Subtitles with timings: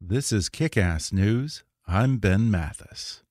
[0.00, 1.64] This is Kick Ass News.
[1.88, 3.24] I'm Ben Mathis.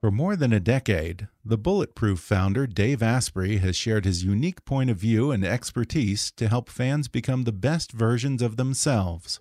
[0.00, 4.88] For more than a decade, the Bulletproof founder Dave Asprey has shared his unique point
[4.88, 9.40] of view and expertise to help fans become the best versions of themselves.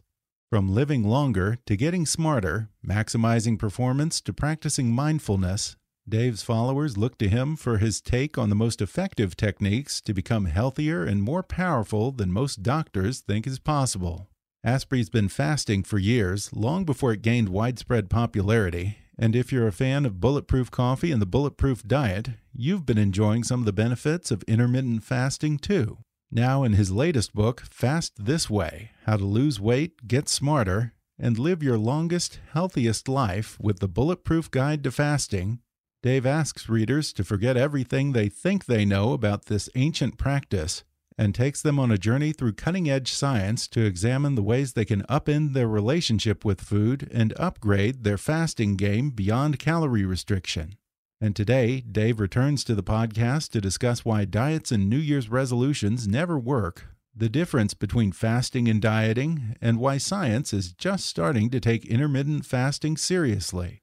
[0.49, 7.29] From living longer to getting smarter, maximizing performance to practicing mindfulness, Dave's followers look to
[7.29, 12.11] him for his take on the most effective techniques to become healthier and more powerful
[12.11, 14.27] than most doctors think is possible.
[14.65, 19.71] Asprey's been fasting for years, long before it gained widespread popularity, and if you're a
[19.71, 24.31] fan of bulletproof coffee and the bulletproof diet, you've been enjoying some of the benefits
[24.31, 25.99] of intermittent fasting too.
[26.31, 31.37] Now, in his latest book, Fast This Way How to Lose Weight, Get Smarter, and
[31.37, 35.59] Live Your Longest, Healthiest Life with the Bulletproof Guide to Fasting,
[36.03, 40.83] Dave asks readers to forget everything they think they know about this ancient practice
[41.17, 44.83] and takes them on a journey through cutting edge science to examine the ways they
[44.83, 50.75] can upend their relationship with food and upgrade their fasting game beyond calorie restriction.
[51.21, 56.05] And today, Dave returns to the podcast to discuss why diets and New Year's resolutions
[56.05, 61.61] never work, the difference between fasting and dieting, and why science is just starting to
[61.61, 63.82] take intermittent fasting seriously.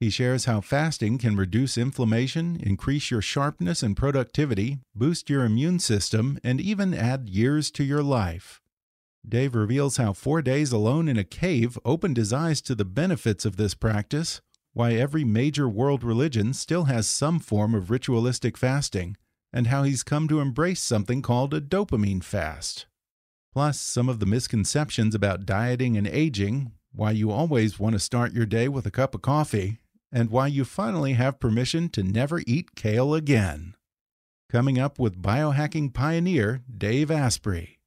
[0.00, 5.78] He shares how fasting can reduce inflammation, increase your sharpness and productivity, boost your immune
[5.78, 8.62] system, and even add years to your life.
[9.28, 13.44] Dave reveals how four days alone in a cave opened his eyes to the benefits
[13.44, 14.40] of this practice,
[14.72, 19.18] why every major world religion still has some form of ritualistic fasting,
[19.52, 22.86] and how he's come to embrace something called a dopamine fast.
[23.52, 28.32] Plus, some of the misconceptions about dieting and aging, why you always want to start
[28.32, 29.79] your day with a cup of coffee,
[30.12, 33.74] and why you finally have permission to never eat kale again.
[34.48, 37.79] Coming up with biohacking pioneer Dave Asprey.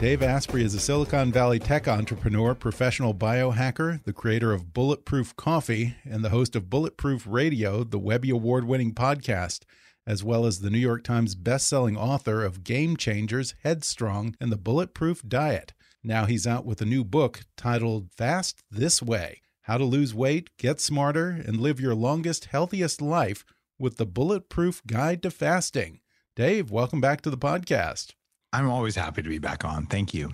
[0.00, 5.96] Dave Asprey is a Silicon Valley tech entrepreneur, professional biohacker, the creator of Bulletproof Coffee,
[6.04, 9.64] and the host of Bulletproof Radio, the Webby Award winning podcast,
[10.06, 14.56] as well as the New York Times bestselling author of Game Changers, Headstrong, and the
[14.56, 15.72] Bulletproof Diet.
[16.04, 20.50] Now he's out with a new book titled Fast This Way How to Lose Weight,
[20.58, 23.44] Get Smarter, and Live Your Longest, Healthiest Life
[23.80, 25.98] with the Bulletproof Guide to Fasting.
[26.36, 28.12] Dave, welcome back to the podcast.
[28.52, 29.86] I'm always happy to be back on.
[29.86, 30.32] Thank you.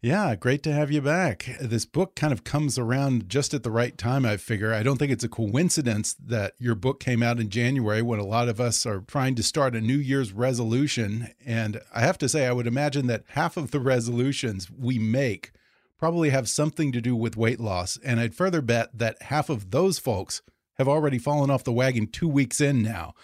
[0.00, 1.48] Yeah, great to have you back.
[1.58, 4.74] This book kind of comes around just at the right time, I figure.
[4.74, 8.26] I don't think it's a coincidence that your book came out in January when a
[8.26, 11.28] lot of us are trying to start a New Year's resolution.
[11.46, 15.52] And I have to say, I would imagine that half of the resolutions we make
[15.98, 17.98] probably have something to do with weight loss.
[18.04, 20.42] And I'd further bet that half of those folks
[20.76, 23.14] have already fallen off the wagon two weeks in now.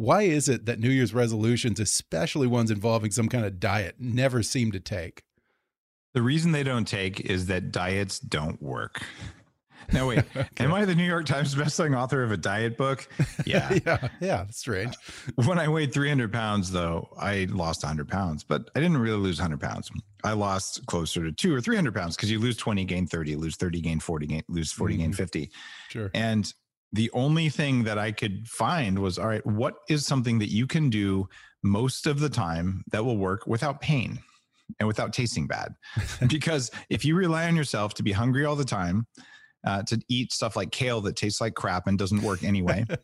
[0.00, 4.42] Why is it that New Year's resolutions, especially ones involving some kind of diet, never
[4.42, 5.24] seem to take?
[6.14, 9.02] The reason they don't take is that diets don't work.
[9.92, 10.48] Now wait, okay.
[10.56, 13.06] am I the New York Times bestselling author of a diet book?
[13.44, 14.46] Yeah, yeah, yeah.
[14.50, 14.96] Strange.
[15.34, 19.38] When I weighed 300 pounds, though, I lost 100 pounds, but I didn't really lose
[19.38, 19.90] 100 pounds.
[20.24, 23.56] I lost closer to two or 300 pounds because you lose 20, gain 30, lose
[23.56, 25.02] 30, gain 40, gain lose 40, mm -hmm.
[25.02, 25.50] gain 50.
[25.90, 26.10] Sure.
[26.14, 26.54] And
[26.92, 30.66] the only thing that I could find was all right, what is something that you
[30.66, 31.28] can do
[31.62, 34.20] most of the time that will work without pain?
[34.78, 35.74] and without tasting bad.
[36.28, 39.06] because if you rely on yourself to be hungry all the time,
[39.66, 42.84] uh, to eat stuff like kale that tastes like crap and doesn't work anyway.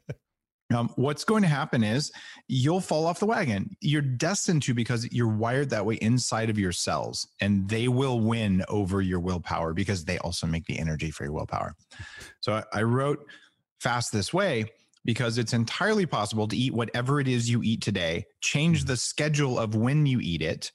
[0.75, 2.11] Um, what's going to happen is
[2.49, 3.77] you'll fall off the wagon.
[3.81, 8.19] You're destined to because you're wired that way inside of your cells, and they will
[8.19, 11.77] win over your willpower because they also make the energy for your willpower.
[12.41, 13.25] So I, I wrote
[13.81, 14.67] Fast This Way
[15.07, 18.89] because it's entirely possible to eat whatever it is you eat today, change mm-hmm.
[18.89, 20.73] the schedule of when you eat it,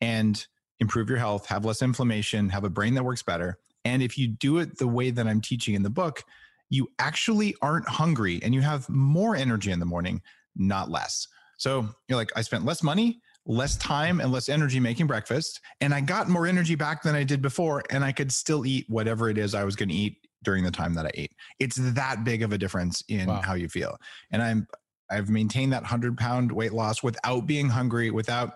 [0.00, 0.46] and
[0.78, 3.58] improve your health, have less inflammation, have a brain that works better.
[3.84, 6.22] And if you do it the way that I'm teaching in the book,
[6.68, 10.22] you actually aren't hungry and you have more energy in the morning,
[10.56, 11.26] not less.
[11.58, 15.94] So you're like, I spent less money, less time, and less energy making breakfast, and
[15.94, 19.28] I got more energy back than I did before, and I could still eat whatever
[19.28, 21.32] it is I was going to eat during the time that I ate.
[21.58, 23.40] It's that big of a difference in wow.
[23.42, 23.96] how you feel.
[24.30, 24.66] And I'm
[25.10, 28.52] I've maintained that 100 pound weight loss without being hungry, without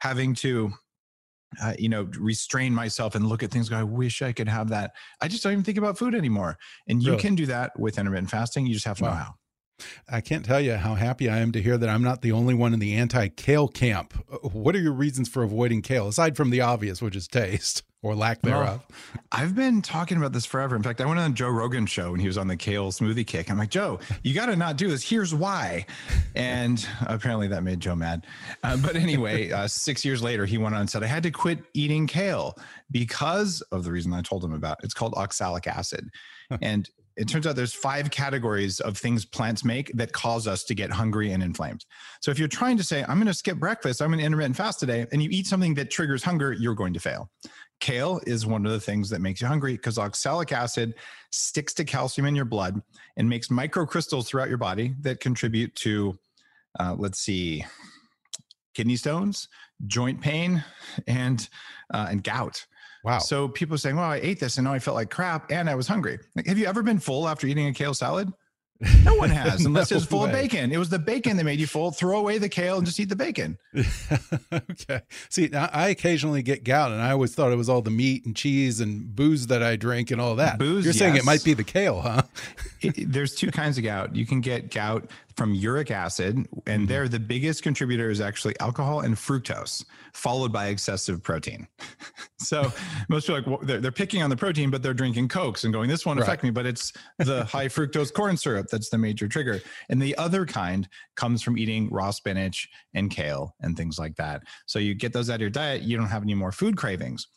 [0.00, 0.72] having to
[1.60, 3.68] uh, you know, restrain myself and look at things.
[3.68, 4.92] Go, I wish I could have that.
[5.20, 6.56] I just don't even think about food anymore.
[6.88, 7.22] And you really?
[7.22, 8.66] can do that with intermittent fasting.
[8.66, 9.10] You just have to wow.
[9.10, 9.34] know how.
[10.08, 12.54] I can't tell you how happy I am to hear that I'm not the only
[12.54, 14.14] one in the anti kale camp.
[14.52, 17.82] What are your reasons for avoiding kale, aside from the obvious, which is taste?
[18.02, 18.84] or lack thereof.
[19.30, 20.74] I've been talking about this forever.
[20.74, 23.26] In fact, I went on Joe Rogan show and he was on the kale smoothie
[23.26, 23.48] kick.
[23.48, 25.08] I'm like, Joe, you got to not do this.
[25.08, 25.86] Here's why.
[26.34, 28.26] And apparently that made Joe mad.
[28.64, 31.30] Uh, but anyway, uh, six years later, he went on and said, I had to
[31.30, 32.58] quit eating kale
[32.90, 34.82] because of the reason I told him about.
[34.82, 36.10] It's called oxalic acid.
[36.60, 40.74] and it turns out there's five categories of things plants make that cause us to
[40.74, 41.84] get hungry and inflamed.
[42.20, 44.56] So if you're trying to say, I'm going to skip breakfast, I'm going to intermittent
[44.56, 47.30] fast today, and you eat something that triggers hunger, you're going to fail.
[47.80, 50.94] Kale is one of the things that makes you hungry because oxalic acid
[51.30, 52.80] sticks to calcium in your blood
[53.16, 56.16] and makes microcrystals throughout your body that contribute to,
[56.78, 57.64] uh, let's see,
[58.74, 59.48] kidney stones,
[59.86, 60.64] joint pain,
[61.06, 61.48] and
[61.92, 62.64] uh, and gout.
[63.04, 63.18] Wow.
[63.18, 65.74] So people saying, well, I ate this and now I felt like crap and I
[65.74, 66.18] was hungry.
[66.36, 68.32] Like, have you ever been full after eating a kale salad?
[69.04, 70.26] No one has, unless no it's full way.
[70.26, 70.72] of bacon.
[70.72, 71.92] It was the bacon that made you full.
[71.92, 73.56] Throw away the kale and just eat the bacon.
[74.52, 75.02] okay.
[75.28, 78.34] See, I occasionally get gout, and I always thought it was all the meat and
[78.34, 80.58] cheese and booze that I drink and all that.
[80.58, 80.84] Booze.
[80.84, 80.98] You're yes.
[80.98, 82.22] saying it might be the kale, huh?
[82.84, 84.14] it, there's two kinds of gout.
[84.14, 86.86] You can get gout from uric acid, and mm-hmm.
[86.86, 91.66] there the biggest contributor is actually alcohol and fructose, followed by excessive protein.
[92.38, 92.72] so
[93.08, 95.72] most people like well, they're, they're, picking on the protein, but they're drinking cokes and
[95.72, 96.26] going, "This won't right.
[96.26, 99.60] affect me," but it's the high fructose corn syrup that's the major trigger.
[99.88, 104.42] And the other kind comes from eating raw spinach and kale and things like that.
[104.66, 107.28] So you get those out of your diet, you don't have any more food cravings.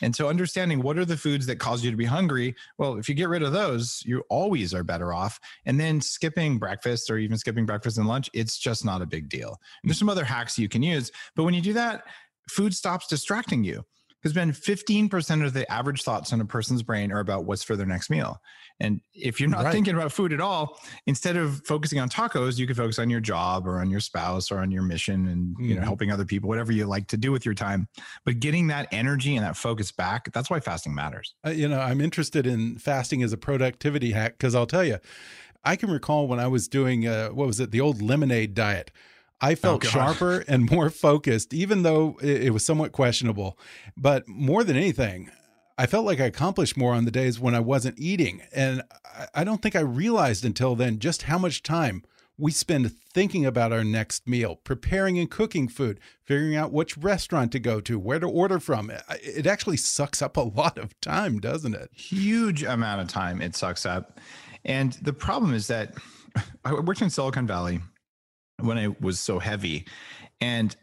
[0.00, 3.08] And so understanding what are the foods that cause you to be hungry, well, if
[3.08, 5.38] you get rid of those, you always are better off.
[5.66, 9.28] And then skipping breakfast or even skipping breakfast and lunch, it's just not a big
[9.28, 9.58] deal.
[9.82, 12.04] And there's some other hacks you can use, but when you do that,
[12.48, 13.84] food stops distracting you
[14.22, 17.74] because been 15% of the average thoughts in a person's brain are about what's for
[17.74, 18.40] their next meal.
[18.82, 19.72] And if you're not right.
[19.72, 23.20] thinking about food at all, instead of focusing on tacos, you can focus on your
[23.20, 25.64] job or on your spouse or on your mission and mm-hmm.
[25.64, 25.84] you know mm-hmm.
[25.86, 27.88] helping other people, whatever you like to do with your time.
[28.24, 31.34] But getting that energy and that focus back, that's why fasting matters.
[31.46, 34.98] Uh, you know, I'm interested in fasting as a productivity hack because I'll tell you,
[35.64, 38.90] I can recall when I was doing uh, what was it, the old lemonade diet
[39.42, 43.58] I felt oh, sharper and more focused, even though it, was somewhat questionable.
[43.96, 45.32] But more than anything,
[45.78, 48.42] I felt like I accomplished more on the days when I wasn't eating.
[48.54, 48.82] And
[49.34, 52.02] I don't think I realized until then just how much time
[52.38, 57.52] we spend thinking about our next meal, preparing and cooking food, figuring out which restaurant
[57.52, 58.90] to go to, where to order from.
[59.22, 61.90] It actually sucks up a lot of time, doesn't it?
[61.92, 64.18] Huge amount of time it sucks up.
[64.64, 65.94] And the problem is that
[66.64, 67.80] I worked in Silicon Valley
[68.60, 69.86] when I was so heavy.
[70.40, 70.74] And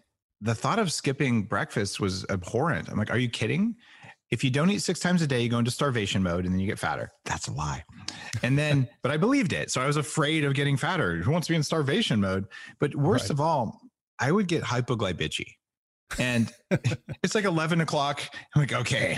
[0.41, 2.89] the thought of skipping breakfast was abhorrent.
[2.89, 3.75] I'm like, are you kidding?
[4.31, 6.59] If you don't eat six times a day, you go into starvation mode and then
[6.59, 7.12] you get fatter.
[7.25, 7.83] That's a lie.
[8.43, 9.71] And then, but I believed it.
[9.71, 11.17] So I was afraid of getting fatter.
[11.17, 12.45] Who wants to be in starvation mode?
[12.79, 13.31] But worst right.
[13.31, 13.81] of all,
[14.19, 15.48] I would get hypoglycemia.
[16.17, 16.51] And
[17.24, 18.21] it's like 11 o'clock.
[18.55, 19.17] I'm like, okay,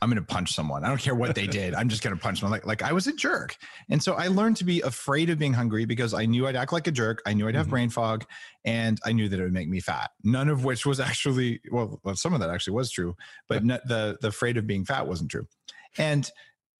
[0.00, 0.84] I'm going to punch someone.
[0.84, 1.74] I don't care what they did.
[1.74, 2.50] I'm just going to punch them.
[2.50, 3.56] Like, like I was a jerk.
[3.90, 6.72] And so I learned to be afraid of being hungry because I knew I'd act
[6.72, 7.22] like a jerk.
[7.26, 7.70] I knew I'd have mm-hmm.
[7.70, 8.24] brain fog
[8.64, 10.10] and I knew that it would make me fat.
[10.24, 13.16] None of which was actually, well, some of that actually was true,
[13.48, 15.46] but the, the afraid of being fat wasn't true.
[15.96, 16.30] And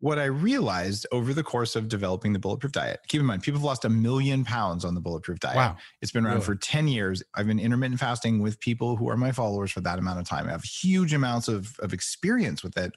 [0.01, 3.59] what I realized over the course of developing the bulletproof diet, keep in mind, people
[3.59, 5.57] have lost a million pounds on the bulletproof diet.
[5.57, 5.77] Wow.
[6.01, 6.47] It's been around really?
[6.47, 7.23] for 10 years.
[7.35, 10.47] I've been intermittent fasting with people who are my followers for that amount of time.
[10.47, 12.93] I have huge amounts of, of experience with it.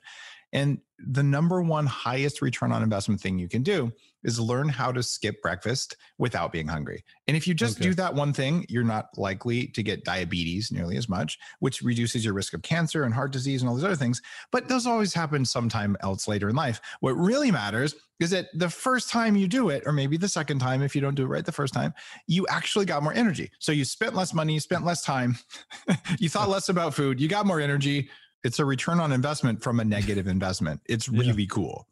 [0.54, 3.92] And the number one highest return on investment thing you can do
[4.24, 7.04] is learn how to skip breakfast without being hungry.
[7.28, 7.90] And if you just Okay.
[7.90, 12.24] do that one thing, you're not likely to get diabetes nearly as much, which reduces
[12.24, 14.22] your risk of cancer and heart disease and all these other things.
[14.52, 16.82] But those always happen sometime else later in life.
[17.00, 20.60] What really matters is that the first time you do it, or maybe the second
[20.60, 21.94] time, if you don't do it right the first time,
[22.28, 23.52] you actually got more energy.
[23.60, 25.38] So you spent less money, you spent less time,
[26.20, 28.10] you thought less about food, you got more energy.
[28.44, 30.82] It's a return on investment from a negative investment.
[30.88, 31.20] It's Yeah.
[31.20, 31.88] really cool.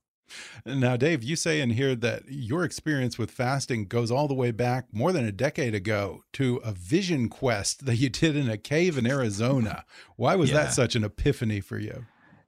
[0.65, 4.51] Now, Dave, you say in here that your experience with fasting goes all the way
[4.51, 8.57] back more than a decade ago to a vision quest that you did in a
[8.57, 9.85] cave in Arizona.
[10.15, 10.63] Why was Yeah.
[10.63, 12.05] that such an epiphany for you?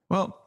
[0.08, 0.38] Well,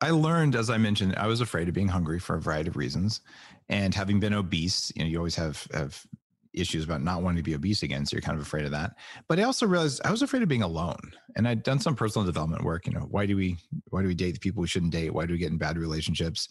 [0.00, 2.76] I learned, as I mentioned, I was afraid of being hungry for a variety of
[2.76, 3.20] reasons.
[3.68, 6.06] And having been obese, you know, you always have have
[6.54, 8.06] issues about not wanting to be obese again.
[8.06, 8.96] So you're kind of afraid of that.
[9.28, 11.12] But I also realized I was afraid of being alone.
[11.36, 12.86] And I'd done some personal development work.
[12.86, 13.58] You know, why do we
[13.90, 15.12] why do we date the people we shouldn't date?
[15.12, 16.48] Why do we get in bad relationships?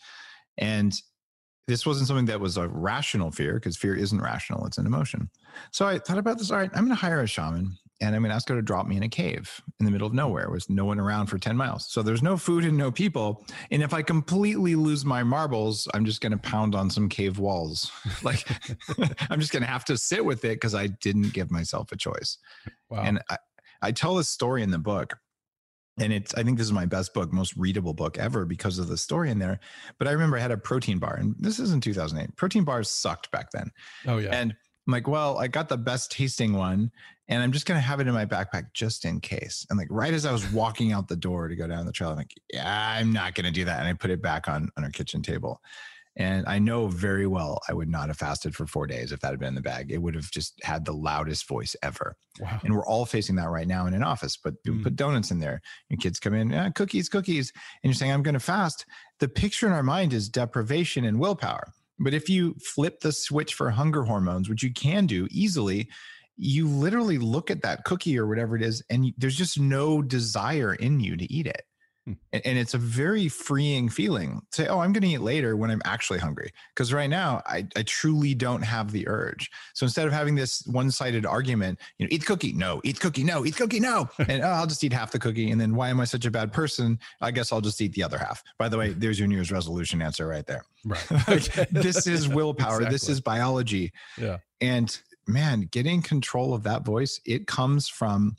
[0.58, 1.00] And
[1.68, 5.30] this wasn't something that was a rational fear because fear isn't rational, it's an emotion.
[5.72, 6.50] So I thought about this.
[6.52, 8.62] All right, I'm going to hire a shaman and I'm going to ask her to
[8.62, 11.38] drop me in a cave in the middle of nowhere with no one around for
[11.38, 11.88] 10 miles.
[11.90, 13.46] So there's no food and no people.
[13.72, 17.40] And if I completely lose my marbles, I'm just going to pound on some cave
[17.40, 17.92] walls.
[18.24, 18.48] like
[19.30, 21.98] I'm just going to have to sit with it because I didn't give myself a
[21.98, 22.38] choice.
[22.90, 23.02] Wow.
[23.04, 23.38] And I,
[23.82, 25.18] I tell this story in the book.
[26.00, 28.88] And it's, I think this is my best book, most readable book ever because of
[28.88, 29.60] the story in there.
[29.98, 32.36] But I remember I had a protein bar, and this is in 2008.
[32.36, 33.72] Protein bars sucked back then.
[34.06, 34.30] oh, yeah.
[34.32, 34.56] And
[34.88, 36.92] I'm like, well, I got the best tasting one,
[37.28, 39.66] and I'm just gonna have it in my backpack just in case.
[39.70, 42.12] And like right as I was walking out the door to go down the trail,
[42.12, 43.80] I'm like, yeah, I'm not gonna do that.
[43.80, 45.62] And I put it back on on our kitchen table.
[46.20, 49.30] And I know very well I would not have fasted for four days if that
[49.30, 49.92] had been in the bag.
[49.92, 52.16] It would have just had the loudest voice ever.
[52.40, 52.60] wow.
[52.64, 54.84] And we're all facing that right now in an office, but you Mm.
[54.84, 55.60] put donuts in there.
[55.90, 57.52] Your kids come in, "Ah, cookies, cookies.
[57.84, 58.86] And you're saying, I'm going to fast.
[59.20, 61.72] The picture in our mind is deprivation and willpower.
[62.00, 65.90] But if you flip the switch for hunger hormones, which you can do easily,
[66.36, 70.04] you literally look at that cookie or whatever it is, and you- there's just no
[70.04, 71.64] desire in you to eat it.
[72.08, 74.42] And, and it's a very freeing feeling.
[74.52, 76.52] to Say, oh, I'm going to eat later when I'm actually hungry.
[76.74, 79.52] Because right now, I, I truly don't have the urge.
[79.74, 83.46] So instead of having this one-sided argument, you know, eat cookie, no, eat cookie, no,
[83.46, 85.52] eat cookie, no, and oh, I'll just eat half the cookie.
[85.52, 87.00] And then why am I such a bad person?
[87.22, 88.44] I guess I'll just eat the other half.
[88.58, 90.64] By the way, there's your New Year's resolution answer right there.
[90.86, 91.06] Right.
[91.28, 92.86] Like, this is willpower.
[92.86, 93.92] This is biology.
[94.18, 94.38] Yeah.
[94.62, 94.98] And
[95.28, 98.38] man, getting control of that voice, it comes from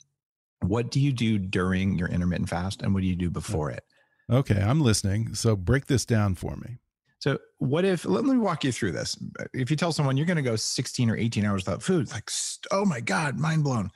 [0.62, 3.84] what do you do during your intermittent fast and what do you do before it?
[4.30, 5.34] Okay, I'm listening.
[5.34, 6.78] So break this down for me.
[7.20, 9.16] So, what if, let me walk you through this.
[9.52, 12.30] If you tell someone you're going to go 16 or 18 hours without food, like,
[12.70, 13.90] oh my God, mind blown.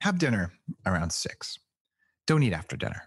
[0.00, 0.52] Have dinner
[0.86, 1.58] around six.
[2.26, 3.02] Don't eat after dinner.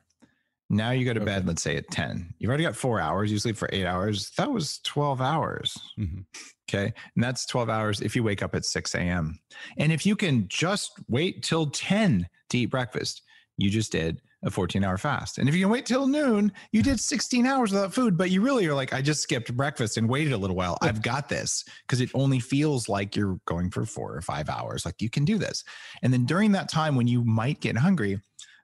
[0.70, 2.36] Now you go to bed, let's say at 10.
[2.38, 3.32] You've already got four hours.
[3.32, 4.32] You sleep for eight hours.
[4.38, 5.78] That was 12 hours.
[6.00, 6.26] Mhm.
[6.70, 6.94] Okay.
[7.16, 9.40] And that's 12 hours if you wake up at 6 a.m.
[9.78, 13.24] And if you can just wait till 10 to eat breakfast,
[13.58, 15.38] you just did a 14 hour fast.
[15.38, 18.42] And if you can wait till noon, you did 16 hours without food, but you
[18.42, 20.78] really are like, I just skipped breakfast and waited a little while.
[20.82, 24.86] I've got this because it only feels like you're going for four or five hours.
[24.86, 25.64] Like you can do this.
[26.02, 28.20] And then during that time when you might get hungry,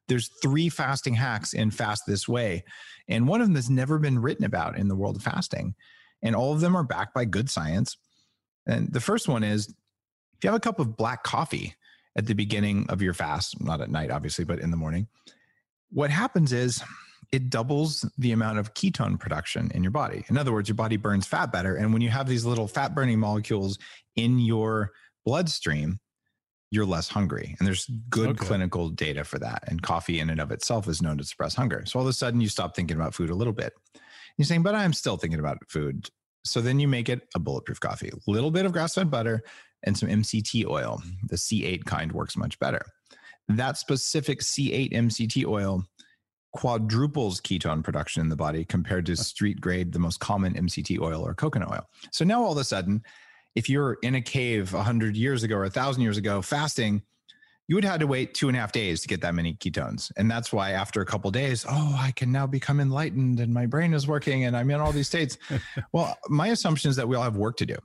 [0.07, 2.63] there's three fasting hacks in Fast This Way.
[3.07, 5.75] And one of them has never been written about in the world of fasting.
[6.23, 7.97] And all of them are backed by good science.
[8.65, 11.75] And the first one is if you have a cup of black coffee
[12.17, 15.07] at the beginning of your fast, not at night, obviously, but in the morning,
[15.91, 16.83] what happens is
[17.31, 20.25] it doubles the amount of ketone production in your body.
[20.29, 21.75] In other words, your body burns fat better.
[21.75, 23.77] And when you have these little fat burning molecules
[24.15, 24.91] in your
[25.25, 25.99] bloodstream,
[26.71, 27.55] you're less hungry.
[27.59, 28.45] And there's good Okay.
[28.45, 29.63] clinical data for that.
[29.67, 31.83] And coffee in and of itself is known to suppress hunger.
[31.85, 33.73] So all of a sudden you stop thinking about food a little bit.
[34.37, 36.09] You're saying, but I'm still thinking about food.
[36.43, 39.43] So then you make it a bulletproof coffee, a little bit of grass fed butter
[39.87, 41.01] and some MCT oil.
[41.29, 42.85] The C8 kind works much better.
[43.47, 45.85] That specific C8 MCT oil
[46.53, 51.25] quadruples ketone production in the body compared to street grade, the most common MCT oil
[51.25, 51.89] or coconut oil.
[52.11, 53.03] So now all of a sudden,
[53.55, 57.01] if you're in a cave 100 years ago or 1,000 years ago fasting,
[57.67, 59.53] you would have had to wait two and a half days to get that many
[59.55, 60.11] ketones.
[60.15, 63.65] And that's why after a couple days, oh, I can now become enlightened and my
[63.65, 65.37] brain is working and I'm in all these states.
[65.91, 67.75] well, my assumption is that we all have work to do.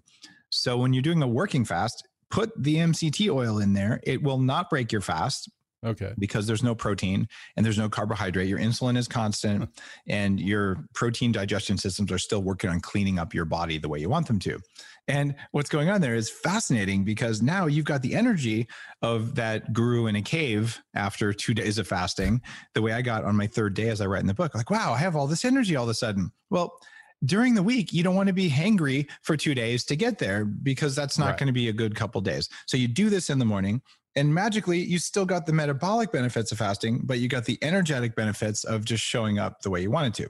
[0.52, 4.00] So when you're doing a working fast, put the MCT oil in there.
[4.04, 5.50] It will not break your fast.
[5.84, 6.12] Okay.
[6.16, 8.46] Because there's no protein and there's no carbohydrate.
[8.46, 9.68] Your insulin is constant
[10.06, 13.98] and your protein digestion systems are still working on cleaning up your body the way
[13.98, 14.60] you want them to.
[15.08, 18.68] And what's going on there is fascinating because now you've got the energy
[19.02, 22.40] of that guru in a cave after two days of fasting,
[22.74, 24.54] the way I got on my third day as I write in the book.
[24.54, 26.30] Like, wow, I have all this energy all of a sudden.
[26.50, 26.78] Well,
[27.24, 30.44] during the week, you don't want to be hangry for two days to get there
[30.44, 31.38] because that's not right.
[31.38, 32.48] going to be a good couple days.
[32.66, 33.82] So you do this in the morning
[34.16, 38.14] and magically you still got the metabolic benefits of fasting, but you got the energetic
[38.14, 40.28] benefits of just showing up the way you wanted to.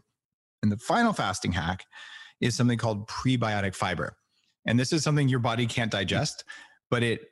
[0.62, 1.84] And the final fasting hack
[2.40, 4.16] is something called prebiotic fiber.
[4.66, 6.44] And this is something your body can't digest,
[6.90, 7.22] but it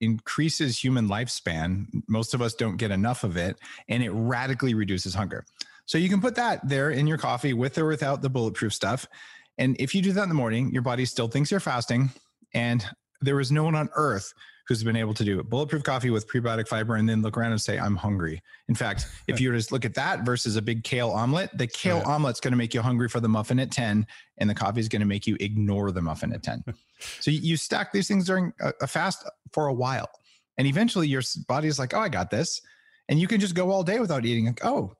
[0.00, 1.86] increases human lifespan.
[2.08, 3.58] Most of us don't get enough of it,
[3.88, 5.44] and it radically reduces hunger.
[5.88, 9.08] So you can put that there in your coffee with or without the bulletproof stuff.
[9.56, 12.10] And if you do that in the morning, your body still thinks you're fasting.
[12.52, 12.84] And
[13.22, 14.34] there is no one on earth
[14.68, 15.48] who's been able to do it.
[15.48, 18.42] Bulletproof coffee with prebiotic fiber and then look around and say, I'm hungry.
[18.68, 21.66] In fact, if you were to look at that versus a big kale omelet, the
[21.66, 22.06] kale right.
[22.06, 24.88] omelet's going to make you hungry for the muffin at 10, and the coffee is
[24.88, 26.64] going to make you ignore the muffin at 10.
[27.20, 30.10] so you stack these things during a, fast for a while.
[30.58, 32.60] And eventually your body is like, oh, I got this.
[33.08, 34.46] And you can just go all day without eating.
[34.46, 34.92] Like, oh,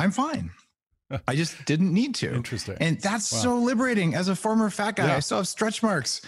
[0.00, 0.50] I'm fine.
[1.26, 2.32] I just didn't need to.
[2.32, 2.76] Interesting.
[2.80, 3.38] And that's wow.
[3.38, 4.14] so liberating.
[4.14, 5.16] As a former fat guy, yeah.
[5.16, 6.22] I still have stretch marks.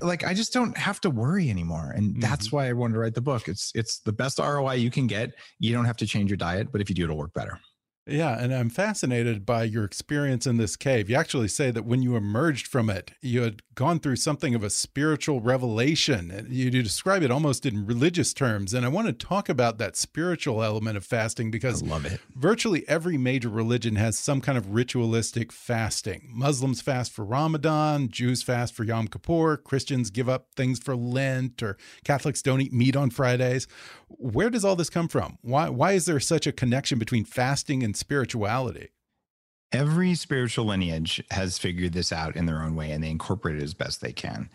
[0.00, 1.92] like I just don't have to worry anymore.
[1.94, 2.20] And mm-hmm.
[2.20, 3.48] that's why I wanted to write the book.
[3.48, 5.32] It's it's the best ROI you can get.
[5.60, 7.60] You don't have to change your diet, but if you do, it'll work better.
[8.08, 11.10] Yeah, and I'm fascinated by your experience in this cave.
[11.10, 14.62] You actually say that when you emerged from it, you had gone through something of
[14.62, 16.46] a spiritual revelation.
[16.48, 18.72] You describe it almost in religious terms.
[18.72, 22.20] And I want to talk about that spiritual element of fasting because I love it.
[22.34, 26.30] Virtually every major religion has some kind of ritualistic fasting.
[26.32, 31.62] Muslims fast for Ramadan, Jews fast for Yom Kippur, Christians give up things for Lent,
[31.62, 33.66] or Catholics don't eat meat on Fridays.
[34.08, 35.38] Where does all this come from?
[35.42, 38.88] Why, why is there such a connection between fasting and spirituality?
[39.72, 43.62] Every spiritual lineage has figured this out in their own way and they incorporate it
[43.62, 44.48] as best they can.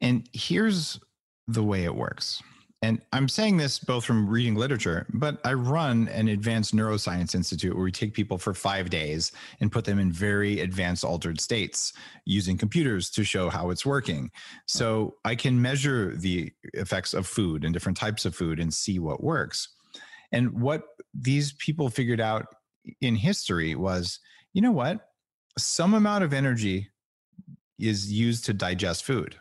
[0.00, 1.00] And here's
[1.48, 2.42] the way it works.
[2.84, 7.74] And I'm saying this both from reading literature, but I run an advanced neuroscience institute
[7.76, 9.30] where we take people for five days
[9.60, 11.92] and put them in very advanced altered states
[12.24, 14.32] using computers to show how it's working.
[14.66, 18.98] So I can measure the effects of food and different types of food and see
[18.98, 19.68] what works.
[20.32, 20.82] And what
[21.14, 22.46] these people figured out
[23.00, 24.20] in history was
[24.52, 25.08] you know what?
[25.58, 26.90] Some amount of energy
[27.78, 29.36] is used to digest food.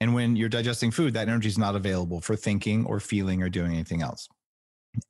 [0.00, 3.50] And when you're digesting food, that energy is not available for thinking or feeling or
[3.50, 4.28] doing anything else.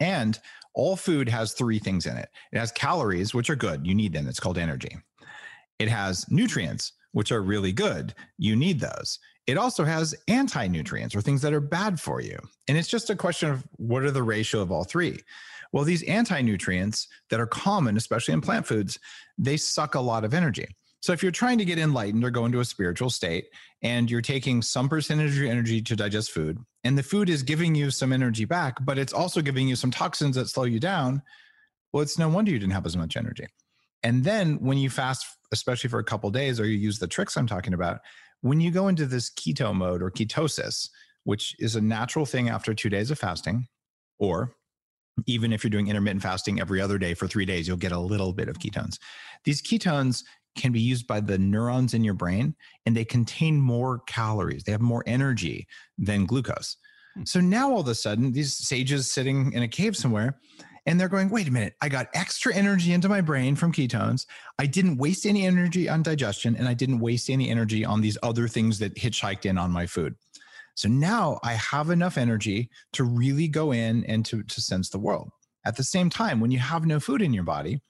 [0.00, 0.38] And
[0.74, 3.86] all food has three things in it it has calories, which are good.
[3.86, 4.28] You need them.
[4.28, 4.96] It's called energy.
[5.78, 8.14] It has nutrients, which are really good.
[8.36, 9.18] You need those.
[9.46, 12.38] It also has anti nutrients or things that are bad for you.
[12.68, 15.20] And it's just a question of what are the ratio of all three.
[15.72, 18.98] Well, these anti nutrients that are common, especially in plant foods,
[19.38, 20.66] they suck a lot of energy.
[21.02, 23.46] So if you're trying to get enlightened or go into a spiritual state
[23.82, 27.42] and you're taking some percentage of your energy to digest food, and the food is
[27.42, 30.78] giving you some energy back, but it's also giving you some toxins that slow you
[30.78, 31.22] down,
[31.92, 33.46] well, it's no wonder you didn't have as much energy.
[34.02, 37.36] And then when you fast, especially for a couple days, or you use the tricks
[37.36, 38.00] I'm talking about,
[38.42, 40.88] when you go into this keto mode or ketosis,
[41.24, 43.66] which is a natural thing after two days of fasting,
[44.18, 44.54] or
[45.26, 47.98] even if you're doing intermittent fasting every other day for three days, you'll get a
[47.98, 48.98] little bit of ketones.
[49.44, 50.22] These ketones
[50.56, 52.54] can be used by the neurons in your brain
[52.86, 54.64] and they contain more calories.
[54.64, 56.76] They have more energy than glucose.
[57.16, 57.24] Hmm.
[57.24, 60.38] So now all of a sudden, these sages sitting in a cave somewhere
[60.86, 64.26] and they're going, wait a minute, I got extra energy into my brain from ketones.
[64.58, 68.18] I didn't waste any energy on digestion and I didn't waste any energy on these
[68.22, 70.14] other things that hitchhiked in on my food.
[70.80, 74.98] So now I have enough energy to really go in and to, to sense the
[74.98, 75.30] world.
[75.66, 77.80] At the same time, when you have no food in your body,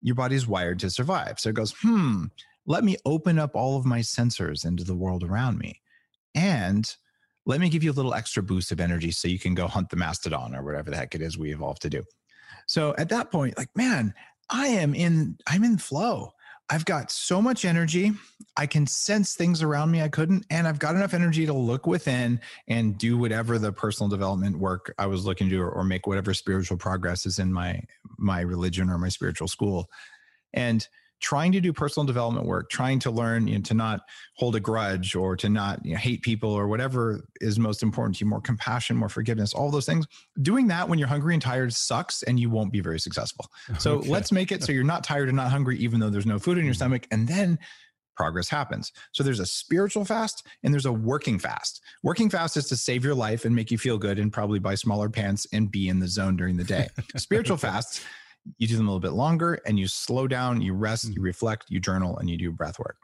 [0.00, 1.40] your body's wired to survive.
[1.40, 2.26] So it goes, hmm,
[2.66, 5.80] let me open up all of my sensors into the world around me.
[6.34, 6.88] And
[7.46, 9.90] let me give you a little extra boost of energy so you can go hunt
[9.90, 12.04] the mastodon or whatever the heck it is we evolved to do.
[12.66, 14.14] So at that point, like, man,
[14.48, 16.30] I am in, I'm in flow.
[16.70, 18.12] I've got so much energy.
[18.56, 20.46] I can sense things around me I couldn't.
[20.50, 24.94] And I've got enough energy to look within and do whatever the personal development work
[24.96, 27.82] I was looking to do or, or make whatever spiritual progress is in my
[28.18, 29.90] my religion or my spiritual school.
[30.54, 30.86] And
[31.20, 34.00] trying to do personal development work, trying to learn you know, to not
[34.36, 38.16] hold a grudge or to not you know, hate people or whatever is most important
[38.16, 40.06] to you, more compassion, more forgiveness, all those things.
[40.42, 43.46] Doing that when you're hungry and tired sucks and you won't be very successful.
[43.78, 44.08] So okay.
[44.08, 46.58] let's make it so you're not tired and not hungry, even though there's no food
[46.58, 46.78] in your mm-hmm.
[46.78, 47.06] stomach.
[47.10, 47.58] And then
[48.20, 48.92] progress happens.
[49.12, 51.80] So there's a spiritual fast and there's a working fast.
[52.02, 54.74] Working fast is to save your life and make you feel good and probably buy
[54.74, 56.88] smaller pants and be in the zone during the day.
[57.16, 58.04] spiritual fasts,
[58.58, 61.22] you do them a little bit longer and you slow down, you rest, you mm-hmm.
[61.22, 62.96] reflect, you journal, and you do breath work.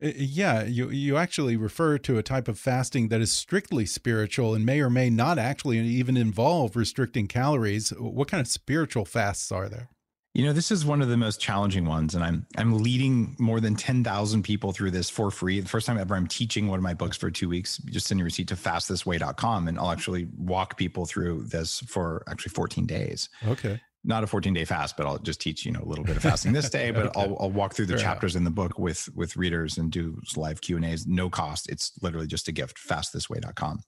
[0.00, 4.66] Yeah, you you actually refer to a type of fasting that is strictly spiritual and
[4.66, 7.90] may or may not actually even involve restricting calories.
[7.90, 9.90] What kind of spiritual fasts are there?
[10.34, 13.60] You know, this is one of the most challenging ones, and I'm I'm leading more
[13.60, 15.60] than ten thousand people through this for free.
[15.60, 17.76] The first time ever, I'm teaching one of my books for two weeks.
[17.76, 22.50] just send your receipt to fastthisway.com, and I'll actually walk people through this for actually
[22.50, 23.28] 14 days.
[23.46, 23.80] Okay.
[24.04, 26.22] Not a 14 day fast, but I'll just teach you know a little bit of
[26.22, 26.90] fasting this day.
[26.94, 27.20] But okay.
[27.20, 28.40] I'll I'll walk through the Fair chapters enough.
[28.40, 31.68] in the book with with readers and do live Q and A's, no cost.
[31.68, 32.78] It's literally just a gift.
[32.78, 33.80] Fastthisway.com.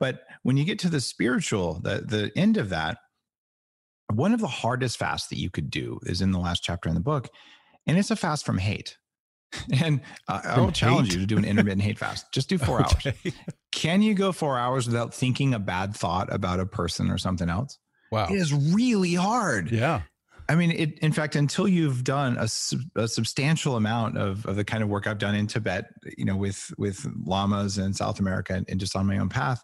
[0.00, 2.98] But when you get to the spiritual, the the end of that
[4.12, 6.94] one of the hardest fasts that you could do is in the last chapter in
[6.94, 7.28] the book,
[7.86, 8.96] and it's a fast from hate.
[9.80, 12.26] And uh, I will challenge you to do an intermittent hate fast.
[12.32, 13.14] Just do four okay.
[13.24, 13.34] hours.
[13.70, 17.48] Can you go four hours without thinking a bad thought about a person or something
[17.48, 17.78] else?
[18.14, 18.28] Wow.
[18.30, 19.72] It is really hard.
[19.72, 20.02] Yeah.
[20.48, 22.46] I mean, it, in fact, until you've done a,
[22.94, 26.36] a, substantial amount of, of the kind of work I've done in Tibet, you know,
[26.36, 29.60] with with lamas in South America and, and just on my own path,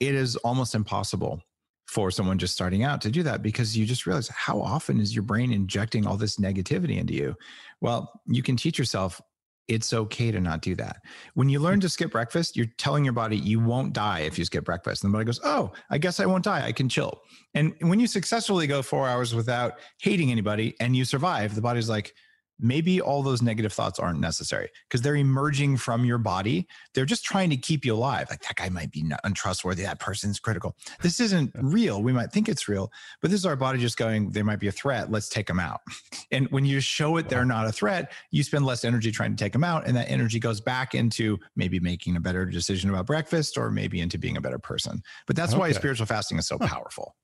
[0.00, 1.40] it is almost impossible
[1.86, 5.14] for someone just starting out to do that because you just realize how often is
[5.14, 7.34] your brain injecting all this negativity into you
[7.80, 9.20] well you can teach yourself
[9.68, 10.96] it's okay to not do that.
[11.34, 11.80] When you learn hmm.
[11.80, 15.04] to skip breakfast you're telling your body you won't die if you skip breakfast.
[15.04, 16.64] And the body goes oh i guess i won't die.
[16.64, 17.20] I can chill.
[17.54, 21.88] And when you successfully go four hours without hating anybody and you survive the body's
[21.88, 22.14] like
[22.60, 26.66] maybe all those negative thoughts aren't necessary because they're emerging from your body.
[26.94, 28.28] They're just trying to keep you alive.
[28.30, 29.82] Like that guy might be untrustworthy.
[29.82, 30.76] That person's critical.
[31.02, 32.02] This isn't real.
[32.02, 34.68] We might think it's real, but this is our body just going, there might be
[34.68, 35.10] a threat.
[35.10, 35.80] Let's take them out.
[36.32, 39.42] And when you show it they're not a threat, you spend less energy trying to
[39.42, 39.84] take them out.
[39.86, 44.00] And that energy goes back into maybe making a better decision about breakfast or maybe
[44.00, 45.02] into being a better person.
[45.26, 45.58] But that's okay.
[45.58, 47.16] why spiritual fasting is so powerful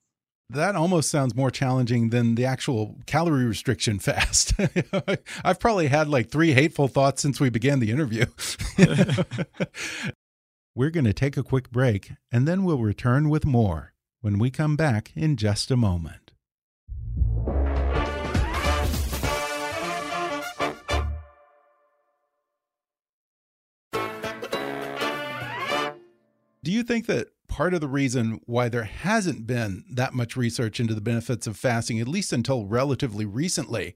[0.50, 4.52] that almost sounds more challenging than the actual calorie restriction fast.
[5.44, 8.26] I've probably had like three hateful thoughts since we began the interview.
[10.74, 14.50] We're going to take a quick break and then we'll return with more when we
[14.50, 16.25] come back in just a moment.
[26.66, 30.80] Do you think that part of the reason why there hasn't been that much research
[30.80, 33.94] into the benefits of fasting, at least until relatively recently,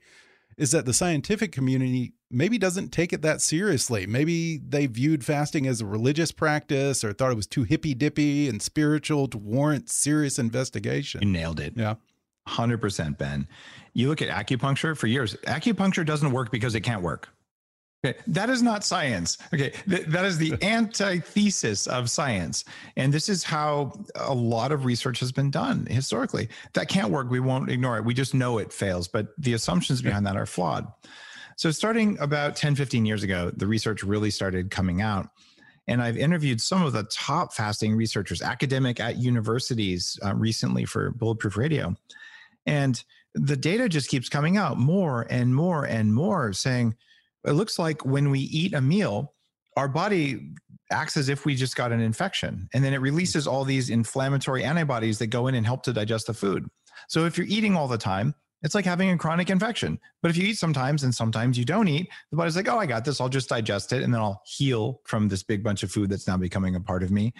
[0.57, 4.07] is that the scientific community maybe doesn't take it that seriously.
[4.07, 8.49] Maybe they viewed fasting as a religious practice or thought it was too hippy dippy
[8.49, 11.23] and spiritual to warrant serious investigation.
[11.23, 11.73] You nailed it.
[11.75, 11.97] Yeah.
[12.47, 13.49] 100% Ben.
[13.95, 17.31] You look at acupuncture for years, acupuncture doesn't work because it can't work.
[18.03, 19.37] Okay, that is not science.
[19.53, 22.65] Okay, Th- that is the antithesis of science.
[22.97, 26.49] And this is how a lot of research has been done historically.
[26.73, 27.31] That can't work.
[27.31, 28.05] We won't ignore it.
[28.05, 30.91] We just know it fails, but the assumptions behind that are flawed.
[31.57, 35.29] So, starting about 10, 15 years ago, the research really started coming out.
[35.87, 41.11] And I've interviewed some of the top fasting researchers, academic at universities uh, recently for
[41.11, 41.95] Bulletproof Radio.
[42.65, 43.03] And
[43.35, 46.95] the data just keeps coming out more and more and more saying,
[47.45, 49.35] it looks like when we eat a meal,
[49.77, 50.53] our body
[50.91, 52.69] acts as if we just got an infection.
[52.75, 56.27] And then it releases all these inflammatory antibodies that go in and help to digest
[56.27, 56.69] the food.
[57.09, 59.99] So if you're eating all the time, it's like having a chronic infection.
[60.23, 62.87] But if you eat sometimes and sometimes you don't eat, the body's like, oh, I
[62.87, 63.21] got this.
[63.21, 66.27] I'll just digest it and then I'll heal from this big bunch of food that's
[66.27, 67.33] now becoming a part of me.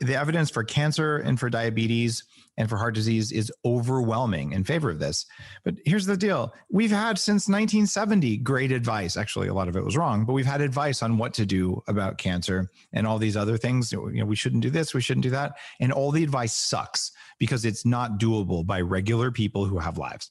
[0.00, 2.24] The evidence for cancer and for diabetes
[2.56, 5.24] and for heart disease is overwhelming in favor of this.
[5.64, 9.16] But here's the deal we've had since 1970 great advice.
[9.16, 11.82] Actually, a lot of it was wrong, but we've had advice on what to do
[11.88, 13.92] about cancer and all these other things.
[13.92, 15.56] You know, we shouldn't do this, we shouldn't do that.
[15.80, 20.30] And all the advice sucks because it's not doable by regular people who have lives.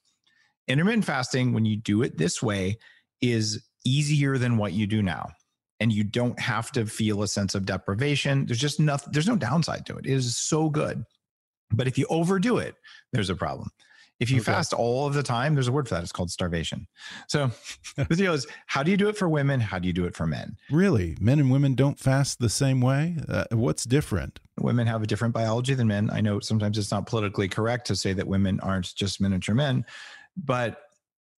[0.67, 2.77] Intermittent fasting, when you do it this way,
[3.19, 5.27] is easier than what you do now
[5.81, 8.45] and you don't have to feel a sense of deprivation.
[8.45, 10.05] There's just nothing, there's no downside to it.
[10.05, 11.03] It is so good.
[11.71, 12.75] But if you overdo it,
[13.11, 13.71] there's a problem.
[14.19, 14.51] If you okay.
[14.51, 16.03] fast all of the time, there's a word for that.
[16.03, 16.85] It's called starvation.
[17.27, 17.49] So
[17.95, 19.59] the deal is, how do you do it for women?
[19.59, 20.55] How do you do it for men?
[20.69, 23.17] Really, men and women don't fast the same way.
[23.27, 24.39] Uh, what's different?
[24.59, 26.11] Women have a different biology than men.
[26.11, 29.83] I know sometimes it's not politically correct to say that women aren't just miniature men,
[30.37, 30.90] but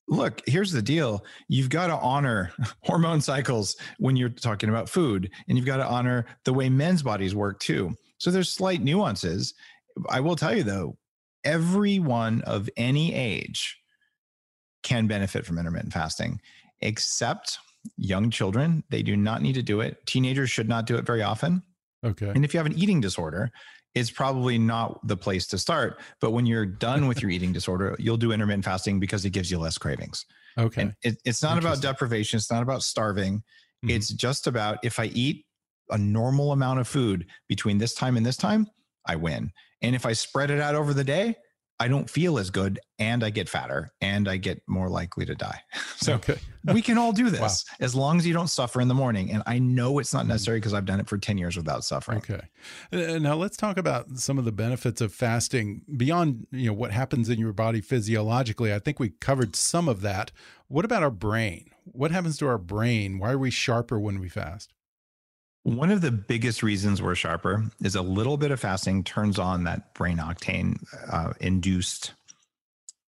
[0.08, 1.24] look, here's the deal.
[1.48, 2.52] You've got to honor
[2.84, 7.04] hormone cycles when you're talking about food, and you've got to honor the way men's
[7.04, 7.96] bodies work too.
[8.18, 9.54] So there's slight nuances.
[10.10, 10.98] I will tell you though,
[11.44, 13.78] everyone of any age
[14.82, 16.40] can benefit from intermittent fasting,
[16.82, 17.58] except
[17.98, 20.06] young children, they do not need to do it.
[20.06, 21.64] Teenagers should not do it very often.
[22.06, 22.30] Okay.
[22.30, 23.52] And if you have an eating disorder,
[23.96, 26.00] it's probably not the place to start.
[26.20, 29.52] But when you're done with your eating disorder, you'll do intermittent fasting because it gives
[29.52, 30.26] you less cravings.
[30.58, 30.82] Okay.
[30.82, 32.38] And it, it's not about deprivation.
[32.38, 33.44] It's not about starving.
[33.86, 33.92] Mhm.
[33.92, 35.46] It's just about if I eat
[35.90, 38.68] a normal amount of food between this time and this time,
[39.06, 39.52] I win.
[39.82, 41.36] And if I spread it out over the day,
[41.84, 45.36] I don't feel as good and I get fatter and I get more likely to
[45.36, 45.60] die.
[45.98, 46.36] So okay.
[46.66, 47.32] we can all do Wow.
[47.32, 49.32] this as long as you don't suffer in the morning.
[49.32, 50.30] And I know it's not Mhm.
[50.30, 52.18] necessary because I've done it for 10 years without suffering.
[52.20, 52.42] Okay.
[52.92, 56.92] Uh, Now let's talk about some of the benefits of fasting beyond, you know, what
[56.92, 58.74] happens in your body physiologically.
[58.74, 60.32] I think we covered some of that.
[60.68, 61.70] What about our brain?
[61.86, 63.20] What happens to our brain?
[63.20, 64.74] Why are we sharper when we fast?
[65.64, 69.64] One of the biggest reasons we're sharper is a little bit of fasting turns on
[69.64, 72.14] that brain octane uh, induced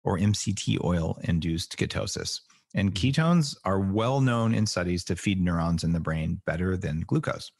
[0.04, 2.42] or MCT oil induced ketosis.
[2.76, 3.14] And Mhm.
[3.14, 7.52] ketones are well known in studies to feed neurons in the brain better than glucose.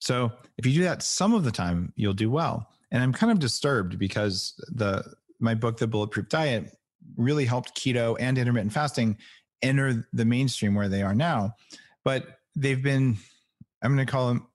[0.00, 2.68] So if you do that some of the time, you'll do well.
[2.90, 5.04] And I'm kind of disturbed because the
[5.40, 6.76] my book, The Bulletproof Diet,
[7.16, 9.16] really helped keto and intermittent fasting
[9.62, 11.54] enter the mainstream where they are now.
[12.02, 13.18] But they've been,
[13.82, 14.46] I'm going to call them,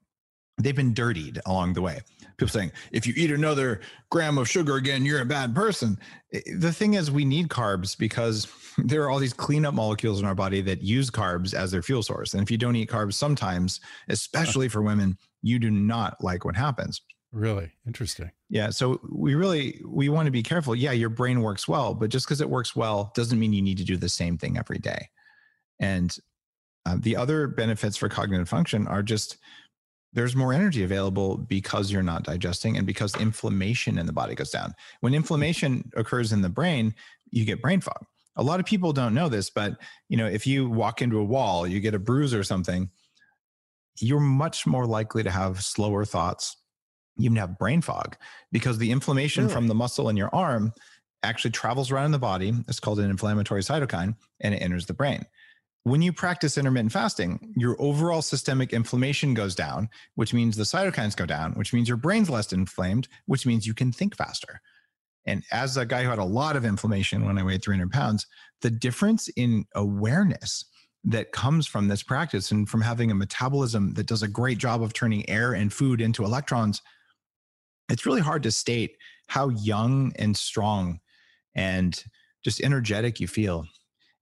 [0.58, 2.02] they've been dirtied along the way.
[2.38, 6.00] People saying, if you eat another gram of sugar again, you're a bad person.
[6.32, 10.36] The thing is, we need carbs because there are all these cleanup molecules in our
[10.36, 12.34] body that use carbs as their fuel source.
[12.34, 16.56] And if you don't eat carbs sometimes, especially for women, you do not like what
[16.56, 17.02] happens.
[17.32, 18.32] Really interesting.
[18.50, 18.70] Yeah.
[18.70, 20.76] So we really we want to be careful.
[20.76, 23.80] Yeah, your brain works well, but just because it works well doesn't mean you need
[23.80, 25.10] to do the same thing every day.
[25.80, 26.16] And
[26.86, 29.38] uh, the other benefits for cognitive function are just
[30.14, 34.52] there's more energy available because you're not digesting and because inflammation in the body goes
[34.52, 34.76] down.
[35.00, 36.94] When inflammation occurs in the brain,
[37.32, 38.06] you get brain fog.
[38.36, 39.78] A lot of people don't know this, but
[40.10, 42.90] you know, if you walk into a wall, you get a bruise or something,
[44.00, 46.58] you're much more likely to have slower thoughts,
[47.18, 48.16] You even have brain fog
[48.52, 49.54] because the inflammation Really?
[49.54, 50.74] from the muscle in your arm
[51.24, 52.54] actually travels around in the body.
[52.68, 55.26] It's called an inflammatory cytokine and it enters the brain.
[55.86, 61.16] When you practice intermittent fasting, your overall systemic inflammation goes down, which means the cytokines
[61.16, 64.62] go down, which means your brain's less inflamed, which means you can think faster.
[65.26, 68.28] And as a guy who had a lot of inflammation when I weighed 300 pounds,
[68.62, 70.66] the difference in awareness
[71.04, 74.82] that comes from this practice and from having a metabolism that does a great job
[74.82, 76.82] of turning air and food into electrons,
[77.90, 78.96] it's really hard to state
[79.28, 81.00] how young and strong
[81.56, 82.06] and
[82.44, 83.66] just energetic you feel.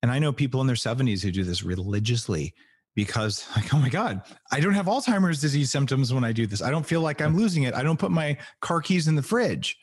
[0.02, 2.54] And I know people in their 70s who do this religiously
[2.96, 6.62] because, like, oh my God, I don't have Alzheimer's disease symptoms when I do this.
[6.62, 7.40] I don't feel like I'm mm.
[7.40, 7.74] losing it.
[7.74, 9.78] I don't put my car keys in the fridge.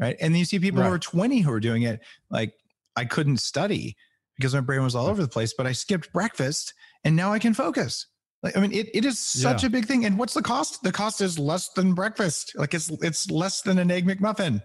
[0.00, 0.16] Right.
[0.20, 2.00] And then you see people who are 20 who are doing it.
[2.28, 2.52] Like,
[2.96, 3.96] I couldn't study
[4.36, 5.10] because my brain was all mm.
[5.10, 8.06] over the place, but I skipped breakfast and now I can focus.
[8.42, 9.68] Like, I mean, it, it is such Yeah.
[9.68, 10.04] a big thing.
[10.04, 10.82] And what's the cost?
[10.82, 12.52] The cost is less than breakfast.
[12.56, 14.60] Like it's it's less than an egg McMuffin.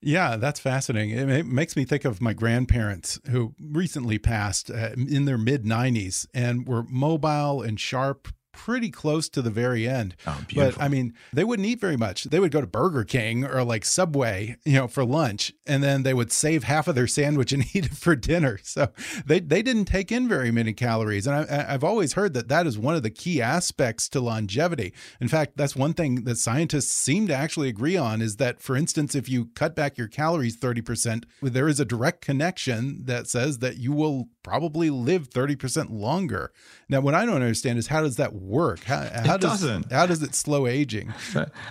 [0.00, 1.10] Yeah, that's fascinating.
[1.10, 6.26] It, makes me think of my grandparents who recently passed uh, in their mid 90s
[6.34, 10.14] and were mobile and sharp pretty close to the very end.
[10.26, 12.24] Oh, But I mean, they wouldn't eat very much.
[12.24, 16.02] They would go to Burger King or like Subway, you know, for lunch, and then
[16.02, 18.58] they would save half of their sandwich and eat it for dinner.
[18.62, 18.88] So
[19.26, 21.26] they they didn't take in very many calories.
[21.26, 24.92] And I, I've always heard that that is one of the key aspects to longevity.
[25.20, 28.76] In fact, that's one thing that scientists seem to actually agree on is that, for
[28.76, 33.28] instance, if you cut back your calories thirty percent, there is a direct connection that
[33.28, 36.52] says that you will probably live thirty percent longer.
[36.88, 38.80] Now, what I don't understand is how does that work?
[38.84, 39.92] How, how It does doesn't.
[39.92, 41.12] how does it slow aging?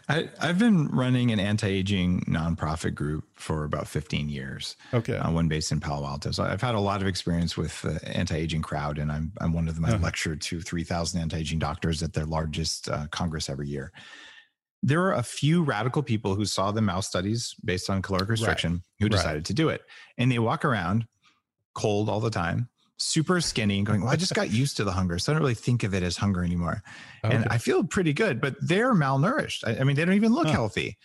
[0.07, 4.75] I, I've been running an anti-aging nonprofit group for about 15 years.
[4.93, 5.17] Okay.
[5.17, 6.31] Uh, one based in Palo Alto.
[6.31, 9.67] So I've had a lot of experience with the anti-aging crowd, and I'm I'm one
[9.67, 9.85] of them.
[9.85, 10.03] I Uh-huh.
[10.03, 13.91] lecture to 3,000 anti-aging doctors at their largest uh, congress every year.
[14.81, 18.81] There are a few radical people who saw the mouse studies based on caloric restriction
[18.99, 19.11] who Right.
[19.11, 19.81] decided to do it,
[20.17, 21.05] and they walk around
[21.79, 24.91] cold all the time, super skinny, and going, "Well, I just got used to the
[24.91, 26.83] hunger, so I don't really think of it as hunger anymore."
[27.23, 29.65] and I feel pretty good, but they're malnourished.
[29.67, 30.53] I, I mean, they don't even look Huh.
[30.53, 30.97] healthy.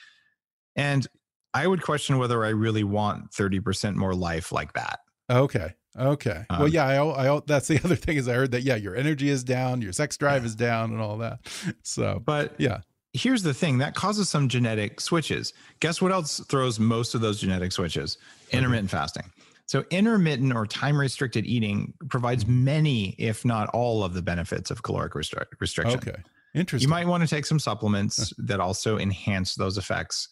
[0.76, 1.06] And
[1.52, 4.98] I would question whether I really want 30% more life like that.
[5.30, 5.72] Okay.
[5.96, 6.44] Okay.
[6.50, 6.86] well, Um, yeah.
[6.86, 9.80] I, I, that's the other thing is I heard that yeah, your energy is down,
[9.80, 11.38] your sex drive is down, and all that.
[11.84, 12.80] So, But yeah.
[13.12, 15.52] here's the thing that causes some genetic switches.
[15.78, 18.18] Guess what else throws most of those genetic switches?
[18.50, 19.30] Intermittent fasting.
[19.66, 22.64] So, intermittent or time restricted eating provides Mm-hmm.
[22.64, 25.98] many, if not all, of the benefits of caloric restric- restriction.
[25.98, 26.16] Okay.
[26.54, 26.86] Interesting.
[26.86, 30.28] You might want to take some supplements that also enhance those effects.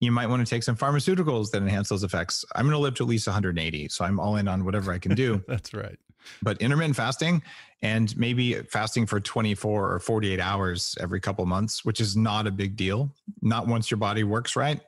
[0.00, 2.44] You might want to take some pharmaceuticals that enhance those effects.
[2.54, 4.98] I'm going to live to at least 180, so I'm all in on whatever I
[4.98, 5.42] can do.
[5.48, 5.98] That's right.
[6.42, 7.42] But intermittent fasting
[7.82, 12.50] and maybe fasting for 24 or 48 hours every couple months, which is not a
[12.50, 13.10] big deal.
[13.42, 14.80] Not once your body works right.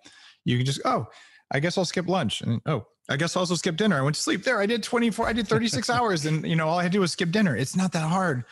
[0.45, 1.07] You can just, oh,
[1.51, 2.41] I guess I'll skip lunch.
[2.43, 3.97] And oh, I guess I'll also skipped dinner.
[3.97, 4.61] I went to sleep there.
[4.61, 7.01] I did 24, I did 36 hours and you know, all I had to do
[7.01, 7.57] was skip dinner.
[7.57, 8.45] It's not that hard.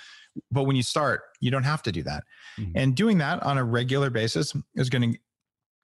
[0.50, 2.24] But when you start, you don't have to do that.
[2.58, 2.72] Mm-hmm.
[2.74, 5.18] And doing that on a regular basis is going to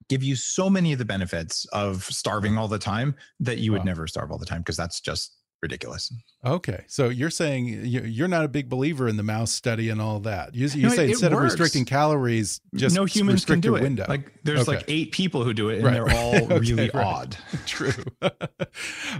[0.08, 3.84] give you so many of the benefits of starving all the time that you would
[3.84, 6.12] never starve all the time because that's just ridiculous.
[6.44, 10.18] Okay, so you're saying you're not a big believer in the mouse study and all
[10.20, 10.54] that.
[10.56, 11.54] You, you no, say instead works.
[11.54, 13.82] of restricting calories, just no humans can do it.
[13.82, 14.04] Window.
[14.08, 14.78] Like there's okay.
[14.78, 15.92] like eight people who do it, and right.
[15.94, 17.06] they're all okay, really right.
[17.06, 17.36] odd.
[17.66, 17.92] True.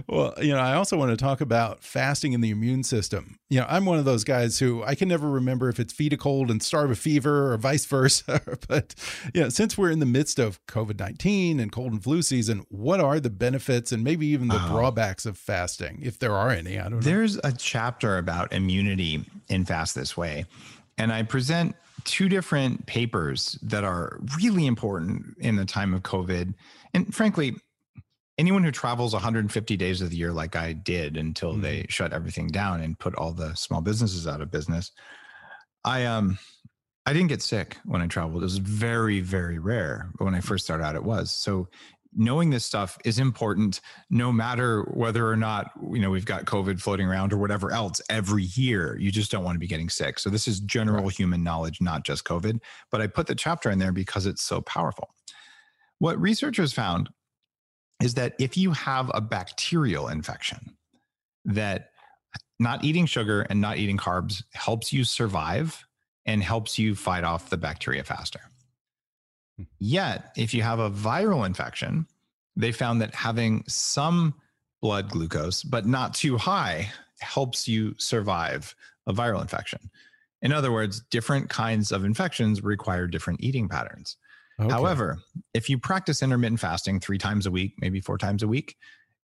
[0.07, 3.39] well, you know, I also want to talk about fasting in the immune system.
[3.49, 6.11] You know, I'm one of those guys who I can never remember if it's feed
[6.11, 8.41] a cold and starve a fever or vice versa.
[8.67, 8.95] but
[9.33, 12.65] you know, since we're in the midst of COVID 19 and cold and flu season,
[12.67, 14.67] what are the benefits and maybe even the oh.
[14.67, 16.79] drawbacks of fasting, if there are any?
[16.79, 16.99] I don't know.
[16.99, 20.45] There's a chapter about immunity in Fast This Way,
[20.97, 26.53] and I present two different papers that are really important in the time of COVID.
[26.93, 27.55] And frankly,
[28.37, 31.61] anyone who travels 150 days of the year, like I did until mm-hmm.
[31.61, 34.91] they shut everything down and put all the small businesses out of business,
[35.83, 36.37] I um
[37.05, 38.43] I didn't get sick when I traveled.
[38.43, 40.09] It was very, very rare.
[40.17, 41.31] But when I first started out, it was.
[41.31, 41.67] So
[42.15, 46.79] knowing this stuff is important no matter whether or not you know we've got covid
[46.79, 50.19] floating around or whatever else every year you just don't want to be getting sick.
[50.19, 51.13] So this is general right.
[51.13, 52.59] human knowledge not just covid.
[52.91, 55.09] But i put the chapter in there because it's so powerful.
[55.99, 57.09] What researchers found
[58.01, 60.75] is that if you have a bacterial infection
[61.45, 61.89] that
[62.59, 65.85] not eating sugar and not eating carbs helps you survive
[66.25, 68.39] and helps you fight off the bacteria faster
[69.79, 72.07] Yet, if you have a viral infection,
[72.55, 74.33] they found that having some
[74.81, 78.75] blood glucose, but not too high, helps you survive
[79.07, 79.79] a viral infection.
[80.41, 84.17] In other words, different kinds of infections require different eating patterns.
[84.59, 84.69] Okay.
[84.69, 85.19] However,
[85.53, 88.75] if you practice intermittent fasting three times a week, maybe four times a week,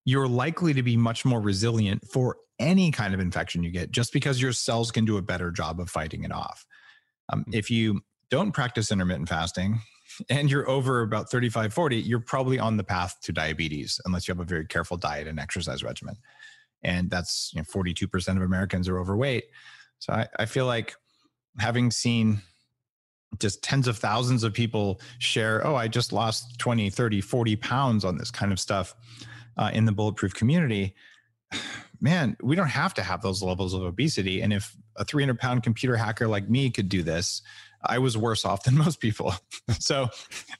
[0.06, 4.12] you're likely to be much more resilient for any kind of infection you get just
[4.12, 6.66] because your cells can do a better job of fighting it off.
[7.32, 7.54] Um, hmm.
[7.54, 9.82] if you don't practice intermittent fasting,
[10.30, 14.34] and you're over about 35, 40, you're probably on the path to diabetes unless you
[14.34, 16.18] have a very careful diet and exercise regimen.
[16.84, 19.46] And that's you know, 42% of Americans are overweight.
[20.00, 20.96] So I, I feel like
[21.58, 22.42] having seen
[23.38, 28.04] just tens of thousands of people share, oh, I just lost 20, 30, 40 pounds
[28.04, 28.96] on this kind of stuff
[29.58, 30.96] uh, in the bulletproof community.
[32.02, 34.42] Man, we don't have to have those levels of obesity.
[34.42, 37.42] And if a 300 pound computer hacker like me could do this,
[37.84, 39.34] I was worse off than most people.
[39.80, 40.10] so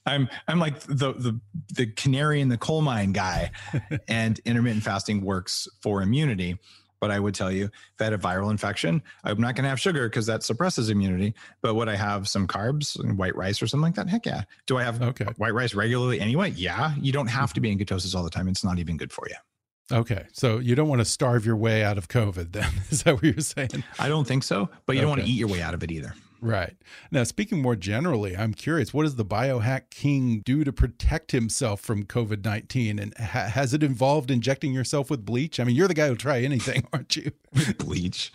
[0.06, 1.40] I'm I'm like the the
[1.74, 3.50] the canary in the coal mine guy.
[4.08, 6.58] and intermittent fasting works for immunity.
[7.00, 9.70] But I would tell you, if I had a viral infection, I'm not going to
[9.70, 11.34] have sugar because that suppresses immunity.
[11.62, 14.08] But would I have some carbs and white rice or something like that?
[14.08, 14.42] Heck yeah.
[14.66, 15.24] Do I have okay.
[15.38, 16.50] white rice regularly anyway?
[16.50, 16.94] Yeah.
[17.00, 18.48] You don't have to be in ketosis all the time.
[18.48, 19.96] It's not even good for you.
[19.96, 20.26] Okay.
[20.32, 22.70] So you don't want to starve your way out of COVID then.
[22.90, 23.82] Is that what you're saying?
[23.98, 24.68] I don't think so.
[24.84, 25.00] But you okay.
[25.00, 26.14] don't want to eat your way out of it either.
[26.40, 26.76] Right.
[27.10, 31.80] Now, speaking more generally, I'm curious what does the biohack king do to protect himself
[31.80, 32.98] from COVID 19?
[32.98, 35.60] And ha has it involved injecting yourself with bleach?
[35.60, 37.32] I mean, you're the guy who'll try anything, aren't you?
[37.78, 38.32] bleach?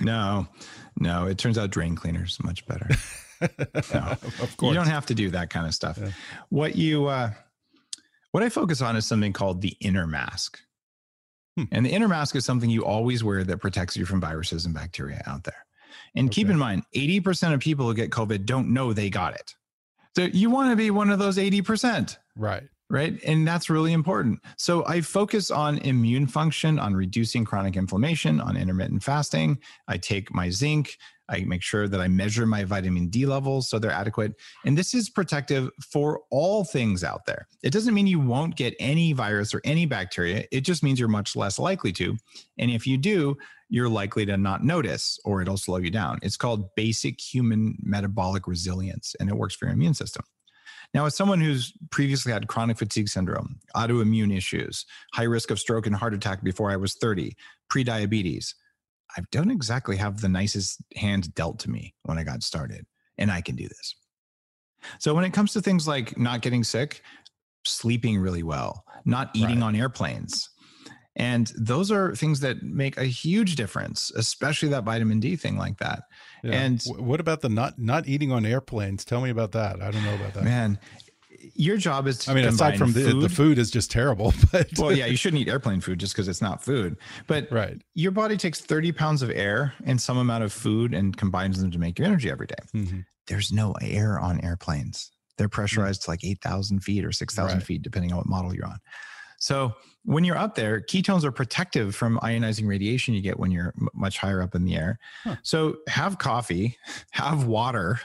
[0.00, 0.46] No,
[0.98, 1.26] no.
[1.26, 2.88] It turns out drain cleaners much better.
[3.94, 4.68] No, of course.
[4.68, 5.98] You don't have to do that kind of stuff.
[5.98, 6.10] Yeah.
[6.50, 7.30] What you, uh,
[8.32, 10.60] what I focus on is something called the inner mask.
[11.56, 11.64] Hmm.
[11.72, 14.74] And the inner mask is something you always wear that protects you from viruses and
[14.74, 15.64] bacteria out there.
[16.16, 16.34] And okay.
[16.34, 19.54] keep in mind, 80% of people who get COVID don't know they got it.
[20.16, 22.16] So you want to be one of those 80%.
[22.36, 22.64] Right.
[22.90, 23.22] Right.
[23.24, 24.40] And that's really important.
[24.56, 29.60] So I focus on immune function, on reducing chronic inflammation, on intermittent fasting.
[29.86, 30.96] I take my zinc.
[31.28, 34.34] I make sure that I measure my vitamin D levels so they're adequate.
[34.64, 37.46] And this is protective for all things out there.
[37.62, 40.44] It doesn't mean you won't get any virus or any bacteria.
[40.50, 42.16] It just means you're much less likely to.
[42.58, 43.36] And if you do,
[43.70, 46.18] you're likely to not notice or it'll slow you down.
[46.22, 50.24] It's called basic human metabolic resilience, and it works for your immune system.
[50.92, 55.86] Now, as someone who's previously had chronic fatigue syndrome, autoimmune issues, high risk of stroke
[55.86, 57.36] and heart attack before I was 30,
[57.72, 58.54] prediabetes,
[59.16, 62.86] I don't exactly have the nicest hand dealt to me when I got started,
[63.18, 63.94] and I can do this.
[64.98, 67.02] So, when it comes to things like not getting sick,
[67.64, 69.66] sleeping really well, not eating right.
[69.66, 70.48] on airplanes,
[71.16, 75.78] and those are things that make a huge difference, especially that vitamin D thing like
[75.78, 76.04] that.
[76.44, 76.52] Yeah.
[76.52, 79.04] And what about the not not eating on airplanes?
[79.04, 79.82] Tell me about that.
[79.82, 80.44] I don't know about that.
[80.44, 80.78] Man,
[81.54, 83.22] your job is to I mean, aside from the food.
[83.22, 86.28] the food is just terrible, but well, yeah, you shouldn't eat airplane food just because
[86.28, 86.96] it's not food.
[87.26, 87.80] But right.
[87.94, 91.70] your body takes 30 pounds of air and some amount of food and combines them
[91.70, 92.56] to make your energy every day.
[92.74, 93.04] Mhm.
[93.26, 95.10] There's no air on airplanes.
[95.38, 97.66] They're pressurized to like 8,000 feet or 6,000 Right.
[97.66, 98.78] feet, depending on what model you're on.
[99.38, 99.72] So
[100.04, 103.88] when you're up there, ketones are protective from ionizing radiation you get when you're m-
[103.94, 104.98] much higher up in the air.
[105.24, 105.36] Huh.
[105.42, 106.76] So have coffee,
[107.10, 108.00] have water,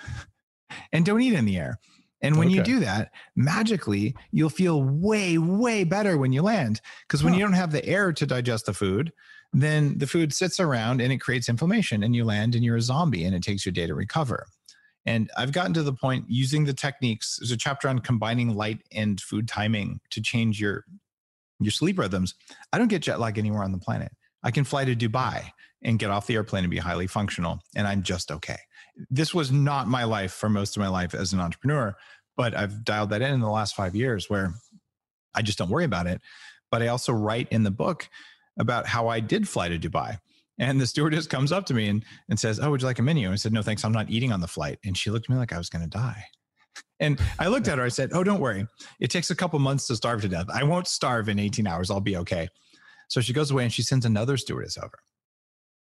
[0.91, 1.79] and don't eat in the air.
[2.21, 6.81] And when you do that, magically, you'll feel way, way better when you land.
[7.07, 7.39] Because when Huh.
[7.39, 9.11] you don't have the air to digest the food,
[9.53, 12.81] then the food sits around and it creates inflammation, and you land and you're a
[12.81, 14.47] zombie, and it takes you a day to recover.
[15.05, 17.37] And I've gotten to the point using the techniques.
[17.39, 20.83] There's a chapter on combining light and food timing to change your
[21.59, 22.35] your sleep rhythms.
[22.73, 24.11] I don't get jet lag anywhere on the planet.
[24.43, 25.51] I can fly to Dubai
[25.83, 28.57] and get off the airplane and be highly functional, and I'm just okay.
[29.09, 31.95] This was not my life for most of my life as an entrepreneur,
[32.37, 34.53] but I've dialed that in in the last five years where
[35.33, 36.21] I just don't worry about it.
[36.71, 38.09] But I also write in the book
[38.57, 40.19] about how I did fly to Dubai.
[40.57, 43.03] And the stewardess comes up to me and, and says, Oh, would you like a
[43.03, 43.27] menu?
[43.27, 43.83] And I said, No, thanks.
[43.83, 44.79] I'm not eating on the flight.
[44.85, 46.23] And she looked at me like I was going to die.
[46.99, 47.83] And I looked at her.
[47.83, 48.67] I said, Oh, don't worry.
[48.99, 50.47] It takes a couple months to starve to death.
[50.49, 51.91] I won't starve in 18 hours.
[51.91, 52.47] I'll be okay.
[53.07, 54.97] So she goes away and she sends another stewardess over,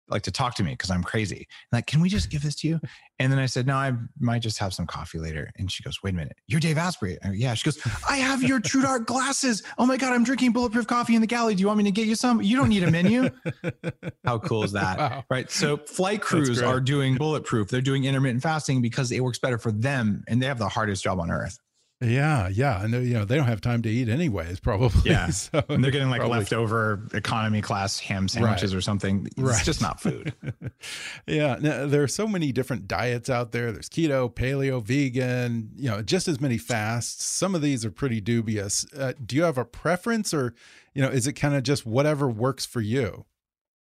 [0.08, 1.46] like to talk to me because I'm crazy.
[1.72, 2.80] Like, can we just give this to you?
[3.18, 5.52] And then I said, No, I might just have some coffee later.
[5.56, 6.36] And she goes, Wait a minute.
[6.48, 7.18] You're Dave Asprey.
[7.22, 7.54] Go, yeah.
[7.54, 7.78] She goes,
[8.08, 9.62] I have your True Dark glasses.
[9.78, 11.54] Oh my God, I'm drinking bulletproof coffee in the galley.
[11.54, 12.42] Do you want me to get you some?
[12.42, 13.30] You don't need a menu.
[14.24, 14.98] How cool is that?
[14.98, 15.24] Wow.
[15.30, 15.48] Right.
[15.52, 17.68] So flight crews are doing bulletproof.
[17.68, 21.04] They're doing intermittent fasting because it works better for them and they have the hardest
[21.04, 21.60] job on earth.
[22.02, 25.10] Yeah, yeah, and they- you know they don't have time to eat anyways, probably.
[25.10, 25.26] Yeah.
[25.30, 28.78] so And they're getting like probably- leftover economy class ham sandwiches Right.
[28.78, 29.26] or something.
[29.26, 29.64] It's Right.
[29.64, 30.34] just not food.
[31.26, 33.70] yeah, now, there are so many different diets out there.
[33.72, 35.70] There's keto, paleo, vegan.
[35.76, 37.24] You know, just as many fasts.
[37.24, 38.84] Some of these are pretty dubious.
[38.96, 40.54] Uh, do you have a preference, or
[40.94, 43.24] you know, is it kind of just whatever works for you?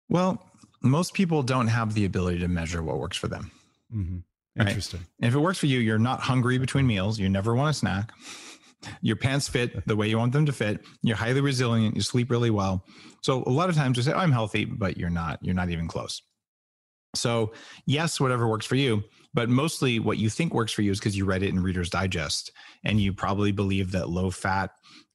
[0.09, 0.43] well,
[0.83, 3.51] most people don't have the ability to measure what works for them.
[3.91, 4.19] hmm
[4.57, 4.69] Right.
[4.69, 5.01] Interesting.
[5.21, 7.19] And if it works for you, you're not hungry between meals.
[7.19, 8.13] You never want a snack.
[9.01, 10.85] Your pants fit the way you want them to fit.
[11.03, 11.97] You're highly resilient.
[11.97, 12.85] You sleep really well.
[13.23, 15.39] So a lot of times you say, I'm healthy, but you're not.
[15.43, 16.23] You're not even close.
[17.17, 17.53] So,
[17.87, 19.03] yes, whatever works for you,
[19.35, 21.91] but mostly what you think works for you is because you read it in Reader's
[21.91, 22.53] Digest
[22.85, 24.71] and you probably believe that low fat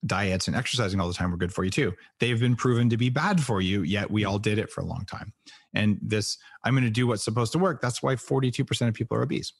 [0.05, 1.93] diets and exercising all the time were good for you too.
[2.19, 4.85] They've been proven to be bad for you, yet we all did it for a
[4.85, 5.33] long time.
[5.73, 7.81] And this, I'm going to do what's supposed to work.
[7.81, 9.53] That's why 42% of people are obese.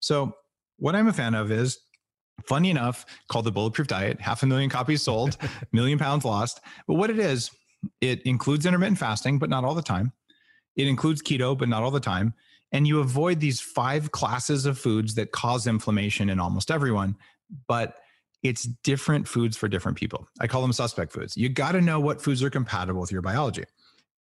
[0.00, 0.32] So,
[0.78, 1.78] what I'm a fan of is
[2.44, 5.36] funny enough, called the Bulletproof Diet, half a million copies sold,
[5.72, 6.60] million pounds lost.
[6.86, 7.50] But what it is,
[8.00, 10.12] it includes intermittent fasting, but not all the time.
[10.76, 12.34] It includes keto, but not all the time.
[12.72, 17.16] And you avoid these five classes of foods that cause inflammation in almost everyone,
[17.68, 17.96] but
[18.42, 20.28] it's different foods for different people.
[20.40, 21.36] I call them suspect foods.
[21.36, 23.64] You got to know what foods are compatible with your biology.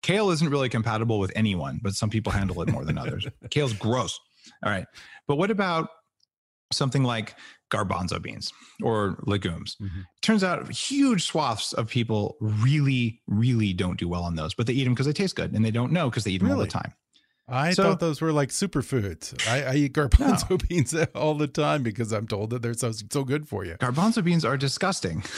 [0.02, 3.26] Kale isn't really compatible with anyone, but some people handle it more than others.
[3.50, 4.20] Kale's gross.
[4.62, 4.86] All right.
[5.26, 5.88] But what about
[6.72, 7.34] something like
[7.70, 8.52] garbanzo beans
[8.82, 9.76] or legumes?
[9.80, 10.04] Mhm.
[10.22, 14.72] Turns out huge swaths of people really, really don't do well on those, but they
[14.72, 16.58] eat them because they taste good and they don't know because they eat them all
[16.58, 16.92] the time.
[17.46, 19.46] I So- thought those were like superfoods.
[19.46, 23.22] I, I eat garbanzo beans all the time because I'm told that they're so so
[23.24, 23.74] good for you.
[23.74, 25.22] Garbanzo beans are disgusting.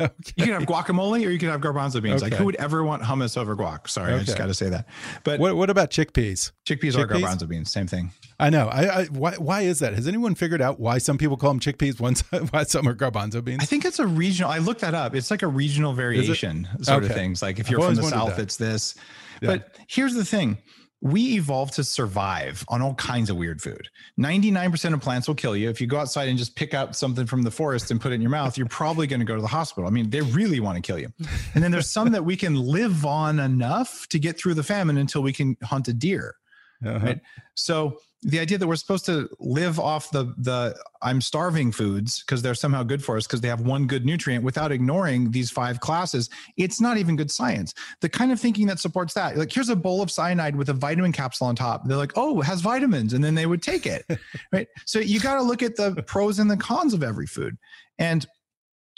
[0.00, 0.12] okay.
[0.36, 2.22] You can have guacamole or you can have garbanzo beans.
[2.22, 3.88] Like who would ever want hummus over guac?
[3.88, 4.86] Sorry, I just got to say that.
[5.22, 6.52] But What what about chickpeas?
[6.66, 7.22] chickpeas, are chickpeas?
[7.22, 8.10] garbanzo beans, same thing.
[8.38, 8.68] I know.
[8.68, 9.94] I, I why why is that?
[9.94, 12.14] Has anyone figured out why some people call them chickpeas, one
[12.50, 13.62] why some are garbanzo beans?
[13.62, 14.50] I think it's a regional.
[14.50, 15.14] I looked that up.
[15.14, 17.42] It's like a regional variation sort of things.
[17.42, 18.42] Like if you're from the south, that.
[18.42, 18.94] it's this.
[19.40, 19.48] Yeah.
[19.50, 20.58] But here's the thing:
[21.04, 23.88] we evolved to survive on all kinds of weird food.
[24.16, 25.68] Ninety-nine percent of plants will kill you.
[25.68, 28.16] If you go outside and just pick out something from the forest and put it
[28.16, 29.86] in your mouth, you're probably going to go to the hospital.
[29.86, 31.12] I mean, they really want to kill you.
[31.54, 34.96] And then there's some that we can live on enough to get through the famine
[34.96, 36.36] until we can hunt a deer.
[36.84, 37.06] Uh-huh.
[37.06, 37.20] Right.
[37.54, 42.40] So the idea that we're supposed to live off the the I'm starving foods because
[42.40, 45.80] they're somehow good for us because they have one good nutrient without ignoring these five
[45.80, 47.74] classes, it's not even good science.
[48.00, 50.72] The kind of thinking that supports that, like here's a bowl of cyanide with a
[50.72, 51.86] vitamin capsule on top.
[51.86, 54.06] They're like, oh, it has vitamins, and then they would take it.
[54.52, 54.68] right.
[54.86, 57.58] So you got to look at the pros and the cons of every food.
[57.98, 58.26] And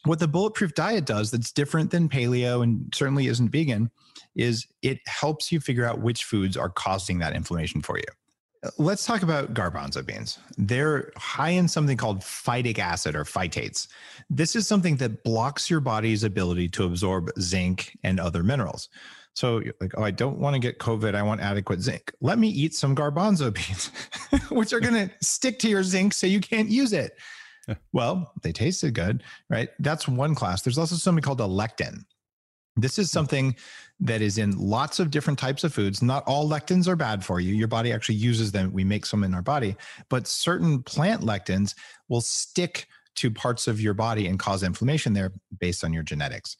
[0.06, 3.90] what the bulletproof diet does that's different than paleo and certainly isn't vegan
[4.34, 8.04] is it helps you figure out which foods are causing that inflammation for you.
[8.78, 10.38] Let's talk about garbanzo beans.
[10.58, 13.88] They're high in something called phytic acid or phytates.
[14.28, 18.88] This is something that blocks your body's ability to absorb zinc and other minerals.
[19.34, 21.14] So like, oh, I don't want to get COVID.
[21.14, 22.12] I want adequate zinc.
[22.20, 23.90] Let me eat some garbanzo beans,
[24.50, 27.12] which are going to stick to your zinc so you can't use it.
[27.92, 29.68] Well, they tasted good, right?
[29.78, 30.62] That's one class.
[30.62, 32.04] There's also something called a lectin.
[32.76, 33.14] This is hmm.
[33.14, 33.56] something
[34.00, 36.02] that is in lots of different types of foods.
[36.02, 37.54] Not all lectins are bad for you.
[37.54, 38.72] Your body actually uses them.
[38.72, 39.76] We make some in our body,
[40.10, 41.74] but certain plant lectins
[42.08, 42.86] will stick
[43.16, 46.58] to parts of your body and cause inflammation there based on your genetics.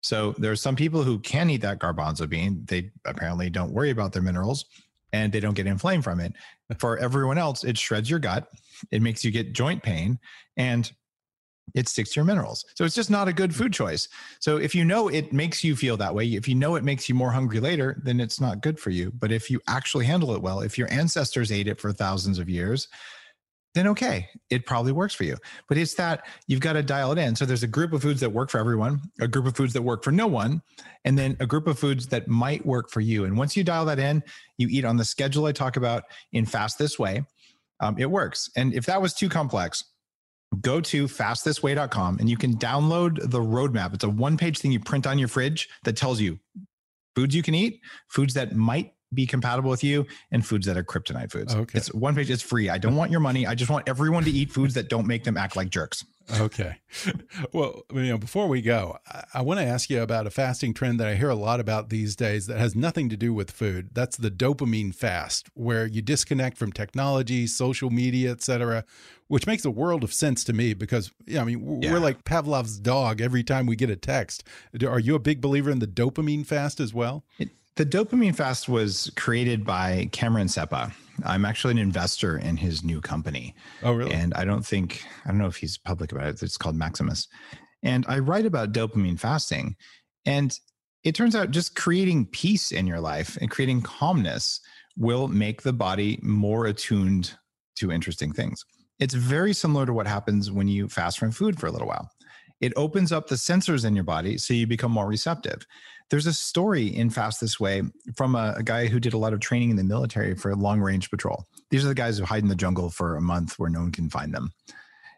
[0.00, 2.62] So there are some people who can eat that garbanzo bean.
[2.64, 4.64] They apparently don't worry about their minerals
[5.12, 6.32] and they don't get inflamed from it.
[6.78, 8.48] For everyone else, it shreds your gut,
[8.90, 10.18] it makes you get joint pain,
[10.56, 10.90] and
[11.74, 12.64] it sticks to your minerals.
[12.74, 14.08] So it's just not a good food choice.
[14.40, 17.08] So if you know it makes you feel that way, if you know it makes
[17.08, 19.12] you more hungry later, then it's not good for you.
[19.12, 22.48] But if you actually handle it well, if your ancestors ate it for thousands of
[22.48, 22.88] years,
[23.74, 25.36] then okay, it probably works for you.
[25.68, 27.36] But it's that you've got to dial it in.
[27.36, 29.82] So there's a group of foods that work for everyone, a group of foods that
[29.82, 30.62] work for no one,
[31.04, 33.24] and then a group of foods that might work for you.
[33.24, 34.22] And once you dial that in,
[34.56, 37.24] you eat on the schedule I talk about in Fast This Way,
[37.80, 38.50] um, it works.
[38.56, 39.84] And if that was too complex,
[40.60, 43.94] go to fastthisway.com and you can download the roadmap.
[43.94, 46.38] It's a one page thing you print on your fridge that tells you
[47.14, 50.84] foods you can eat, foods that might be compatible with you and foods that are
[50.84, 51.54] kryptonite foods.
[51.54, 51.78] Okay.
[51.78, 52.68] It's one page, it's free.
[52.68, 53.46] I don't want your money.
[53.46, 56.04] I just want everyone to eat foods that don't make them act like jerks.
[56.40, 56.76] Okay.
[57.52, 60.74] Well, you know, before we go, I, I want to ask you about a fasting
[60.74, 63.50] trend that I hear a lot about these days that has nothing to do with
[63.50, 63.90] food.
[63.92, 68.84] That's the dopamine fast, where you disconnect from technology, social media, etc.,
[69.28, 71.92] which makes a world of sense to me because, yeah, I mean, yeah.
[71.92, 74.42] we're like Pavlov's dog every time we get a text.
[74.86, 77.24] Are you a big believer in the dopamine fast as well?
[77.38, 80.92] It, the dopamine fast was created by Cameron Sepah.
[81.24, 83.54] I'm actually an investor in his new company.
[83.84, 84.12] Oh, really?
[84.12, 86.42] And I don't think, I don't know if he's public about it.
[86.42, 87.28] It's called Maximus.
[87.84, 89.76] And I write about dopamine fasting.
[90.26, 90.58] And
[91.04, 94.60] it turns out just creating peace in your life and creating calmness
[94.96, 97.38] will make the body more attuned
[97.76, 98.64] to interesting things.
[98.98, 102.10] It's very similar to what happens when you fast from food for a little while.
[102.60, 105.64] It opens up the sensors in your body so you become more receptive.
[106.10, 107.82] There's a story in Fast This Way
[108.16, 110.80] from a, a guy who did a lot of training in the military for long
[110.80, 111.46] range patrol.
[111.70, 113.92] These are the guys who hide in the jungle for a month where no one
[113.92, 114.52] can find them.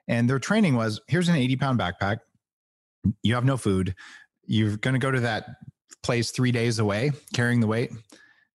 [0.09, 2.18] And their training was here's an 80 pound backpack.
[3.22, 3.95] You have no food.
[4.47, 5.47] You're going to go to that
[6.03, 7.93] place three days away carrying the weight.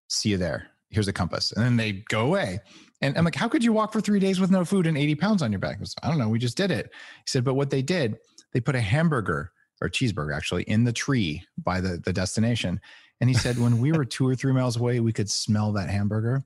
[0.09, 0.67] See you there.
[0.89, 1.51] Here's a compass.
[1.53, 2.59] And then they go away.
[3.01, 5.15] And I'm like, how could you walk for three days with no food and 80
[5.15, 5.77] pounds on your back?
[5.77, 6.29] I, was, I don't know.
[6.29, 6.87] We just did it.
[6.87, 8.17] He said, but what they did,
[8.53, 9.51] they put a hamburger
[9.81, 12.79] or cheeseburger actually in the tree by the, the destination.
[13.21, 15.89] And he said, when we were two or three miles away, we could smell that
[15.89, 16.43] hamburger.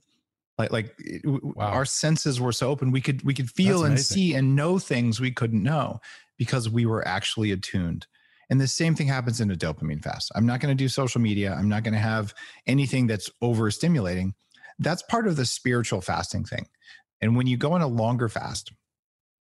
[0.57, 1.67] Like, like wow.
[1.67, 2.91] our senses were so open.
[2.91, 6.01] We could, we could feel and see and know things we couldn't know
[6.37, 8.07] because we were actually attuned.
[8.49, 10.31] And the same thing happens in a dopamine fast.
[10.35, 11.53] I'm not going to do social media.
[11.53, 12.33] I'm not going to have
[12.65, 14.33] anything that's overstimulating.
[14.79, 16.67] That's part of the spiritual fasting thing.
[17.21, 18.71] And when you go on a longer fast,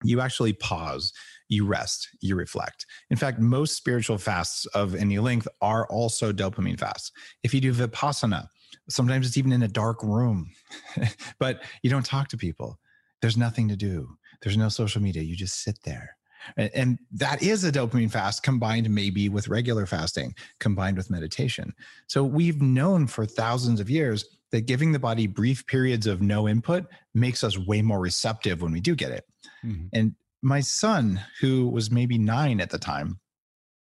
[0.03, 1.13] you actually pause
[1.49, 2.85] you rest, you reflect.
[3.09, 7.11] In fact, most spiritual fasts of any length are also dopamine fasts.
[7.43, 8.47] If you do Vipassana,
[8.89, 10.51] sometimes it's even in a dark room,
[11.39, 12.79] but you don't talk to people.
[13.21, 14.17] There's nothing to do.
[14.41, 15.23] There's no social media.
[15.23, 16.17] You just sit there.
[16.55, 21.73] And that is a dopamine fast combined maybe with regular fasting, combined with meditation.
[22.07, 26.47] So we've known for thousands of years that giving the body brief periods of no
[26.47, 29.25] input makes us way more receptive when we do get it.
[29.65, 29.87] Mm-hmm.
[29.93, 33.19] And my son, who was maybe nine at the time,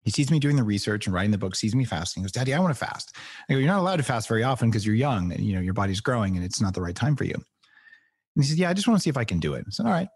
[0.05, 2.22] he sees me doing the research and writing the book, sees me fasting.
[2.22, 3.16] He goes, Daddy, I want to fast.
[3.48, 5.61] I go, You're not allowed to fast very often because you're young and you know
[5.61, 7.34] your body's growing and it's not the right time for you.
[7.34, 9.64] And he says, Yeah, I just want to see if I can do it.
[9.66, 10.09] I said, All right.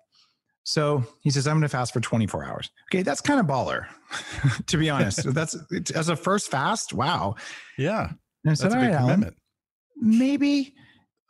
[0.64, 2.70] So he says, I'm going to fast for 24 hours.
[2.93, 3.86] Okay, that's kind of baller,
[4.66, 5.32] to be honest.
[5.32, 5.57] that's
[5.95, 6.93] as a first fast.
[6.93, 7.36] Wow.
[7.78, 8.11] Yeah.
[8.45, 9.34] And I said, All right, Alan,
[9.97, 10.74] maybe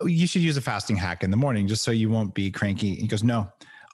[0.00, 2.50] oh, you should use a fasting hack in the morning just so you won't be
[2.50, 2.96] cranky.
[2.96, 3.48] He goes, No,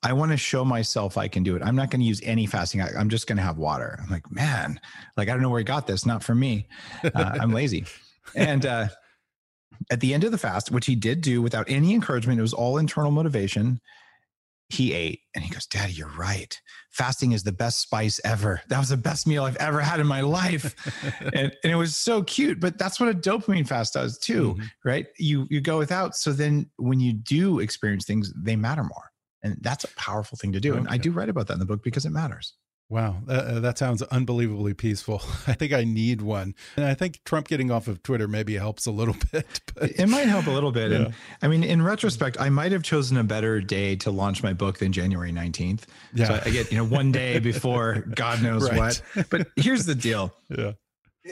[0.05, 1.63] I want to show myself I can do it.
[1.63, 2.83] I'm not going to use any fasting.
[2.83, 3.99] I, am just going to have water.
[4.03, 4.79] I'm like, man,
[5.17, 6.05] like I don't know where he got this.
[6.05, 6.69] Not for me.
[7.03, 7.87] Uh, I'm lazy.
[8.37, 8.89] And uh,
[9.91, 12.53] at the end of the fast, which he did do without any encouragement, it was
[12.53, 13.81] all internal motivation.
[14.69, 16.61] He ate and he goes, Daddy, you're right.
[16.91, 18.61] Fasting is the best spice ever.
[18.69, 20.75] That was the best meal I've ever had in my life.
[21.21, 22.61] and, and, it was so cute.
[22.61, 24.89] But that's what a dopamine fast does too, mm-hmm.
[24.89, 25.07] right?
[25.19, 26.15] You you go without.
[26.15, 29.11] So then when you do experience things, they matter more.
[29.45, 30.73] And that's a powerful thing to do.
[30.73, 30.79] Okay.
[30.81, 32.55] And I do write about that in the book because it matters.
[32.91, 35.23] Wow, uh, that sounds unbelievably peaceful.
[35.47, 36.55] I think I need one.
[36.77, 39.61] And I think Trump getting off of Twitter maybe helps a little bit.
[39.75, 40.91] But, it might help a little bit.
[40.93, 40.99] Yeah.
[40.99, 44.53] And I mean, in retrospect, I might have chosen a better day to launch my
[44.53, 45.85] book than January 19th.
[46.13, 46.27] Yeah.
[46.27, 48.79] So I get, you know, one day before God knows right.
[48.79, 49.31] what.
[49.31, 50.35] But here's the deal.
[50.51, 50.73] Yeah.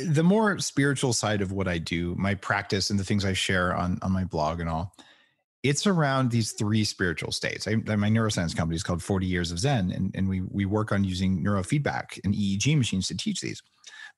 [0.06, 3.76] The more spiritual side of what I do, my practice and the things I share
[3.76, 4.96] on, on my blog and all,
[5.62, 7.68] it's around these three spiritual states.
[7.68, 10.90] I, my neuroscience company is called 40 Years of Zen, and, and we, we work
[10.90, 13.62] on using neurofeedback and EEG machines to teach these.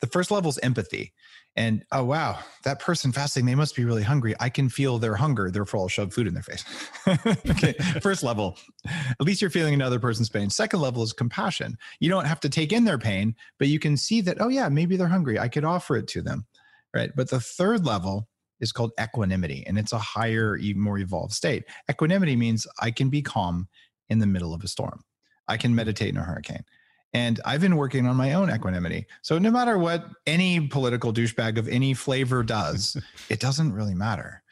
[0.01, 1.13] The first level is empathy.
[1.57, 4.35] And oh, wow, that person fasting, they must be really hungry.
[4.41, 5.51] I can feel their hunger.
[5.51, 6.65] Therefore, I'll shove food in their face.
[7.51, 7.75] okay.
[8.01, 10.51] First level, at least you're feeling another person's pain.
[10.51, 11.77] Second level is compassion.
[12.01, 14.69] You don't have to take in their pain, but you can see that, oh, yeah,
[14.69, 15.39] maybe they're hungry.
[15.39, 16.45] I could offer it to them.
[16.93, 17.13] Right.
[17.15, 18.29] But the third level
[18.61, 21.65] is called equanimity, and it's a higher, more evolved state.
[21.91, 23.69] Equanimity means I can be calm
[24.09, 25.03] in the middle of a storm.
[25.49, 26.65] I can meditate in a hurricane.
[27.13, 29.07] And I've been working on my own equanimity.
[29.23, 32.97] So no matter what any political douchebag of any flavor does,
[33.29, 34.43] it doesn't really matter.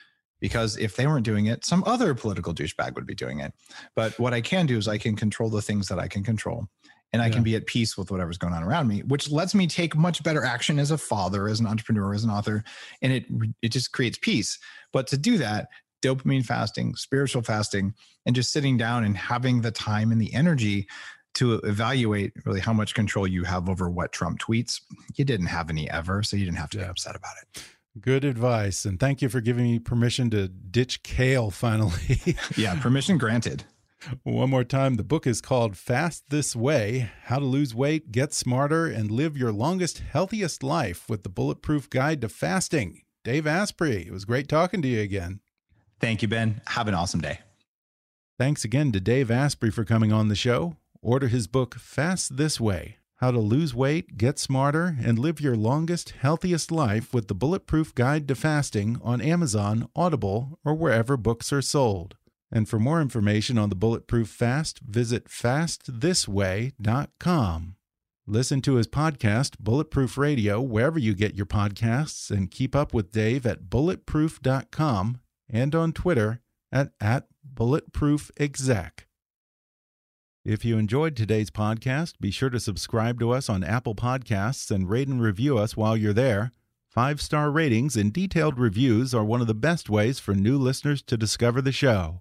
[0.40, 3.53] Because if they weren't doing it, some other political douchebag would be doing it.
[3.94, 6.68] But what I can do is I can control the things that I can control
[7.12, 7.32] and I yeah.
[7.32, 10.22] can be at peace with whatever's going on around me, which lets me take much
[10.22, 12.64] better action as a father, as an entrepreneur, as an author,
[13.00, 13.26] and it
[13.60, 14.58] it just creates peace.
[14.92, 15.68] But to do that,
[16.02, 17.94] dopamine fasting, spiritual fasting,
[18.26, 20.86] and just sitting down and having the time and the energy
[21.34, 24.80] to evaluate really how much control you have over what Trump tweets.
[25.16, 26.84] You didn't have any ever, so you didn't have to yeah.
[26.84, 27.62] get upset about it.
[28.00, 28.84] Good advice.
[28.84, 32.36] And thank you for giving me permission to ditch kale finally.
[32.56, 33.64] yeah, permission granted.
[34.24, 38.32] One more time, the book is called Fast This Way How to Lose Weight, Get
[38.32, 43.03] Smarter, and Live Your Longest, Healthiest Life with the Bulletproof Guide to Fasting.
[43.24, 45.40] Dave Asprey, it was great talking to you again.
[46.00, 46.62] Thank you, Ben.
[46.68, 47.40] Have an awesome day.
[48.38, 50.76] Thanks again to Dave Asprey for coming on the show.
[51.00, 55.57] Order his book Fast This Way How to Lose Weight, Get Smarter, and Live Your
[55.57, 61.53] Longest, Healthiest Life with the Bulletproof Guide to Fasting on Amazon, Audible, or wherever books
[61.53, 62.16] are sold.
[62.53, 67.76] And for more information on the Bulletproof Fast, visit fastthisway.com.
[68.26, 73.11] Listen to his podcast, Bulletproof Radio, wherever you get your podcasts, and keep up with
[73.11, 76.40] Dave at bulletproof.com and on Twitter
[76.70, 78.90] at, at bulletproofexec.
[80.44, 84.90] If you enjoyed today's podcast, be sure to subscribe to us on Apple Podcasts and
[84.90, 86.53] rate and review us while you're there.
[86.88, 91.00] Five star ratings and detailed reviews are one of the best ways for new listeners
[91.03, 92.20] to discover the show.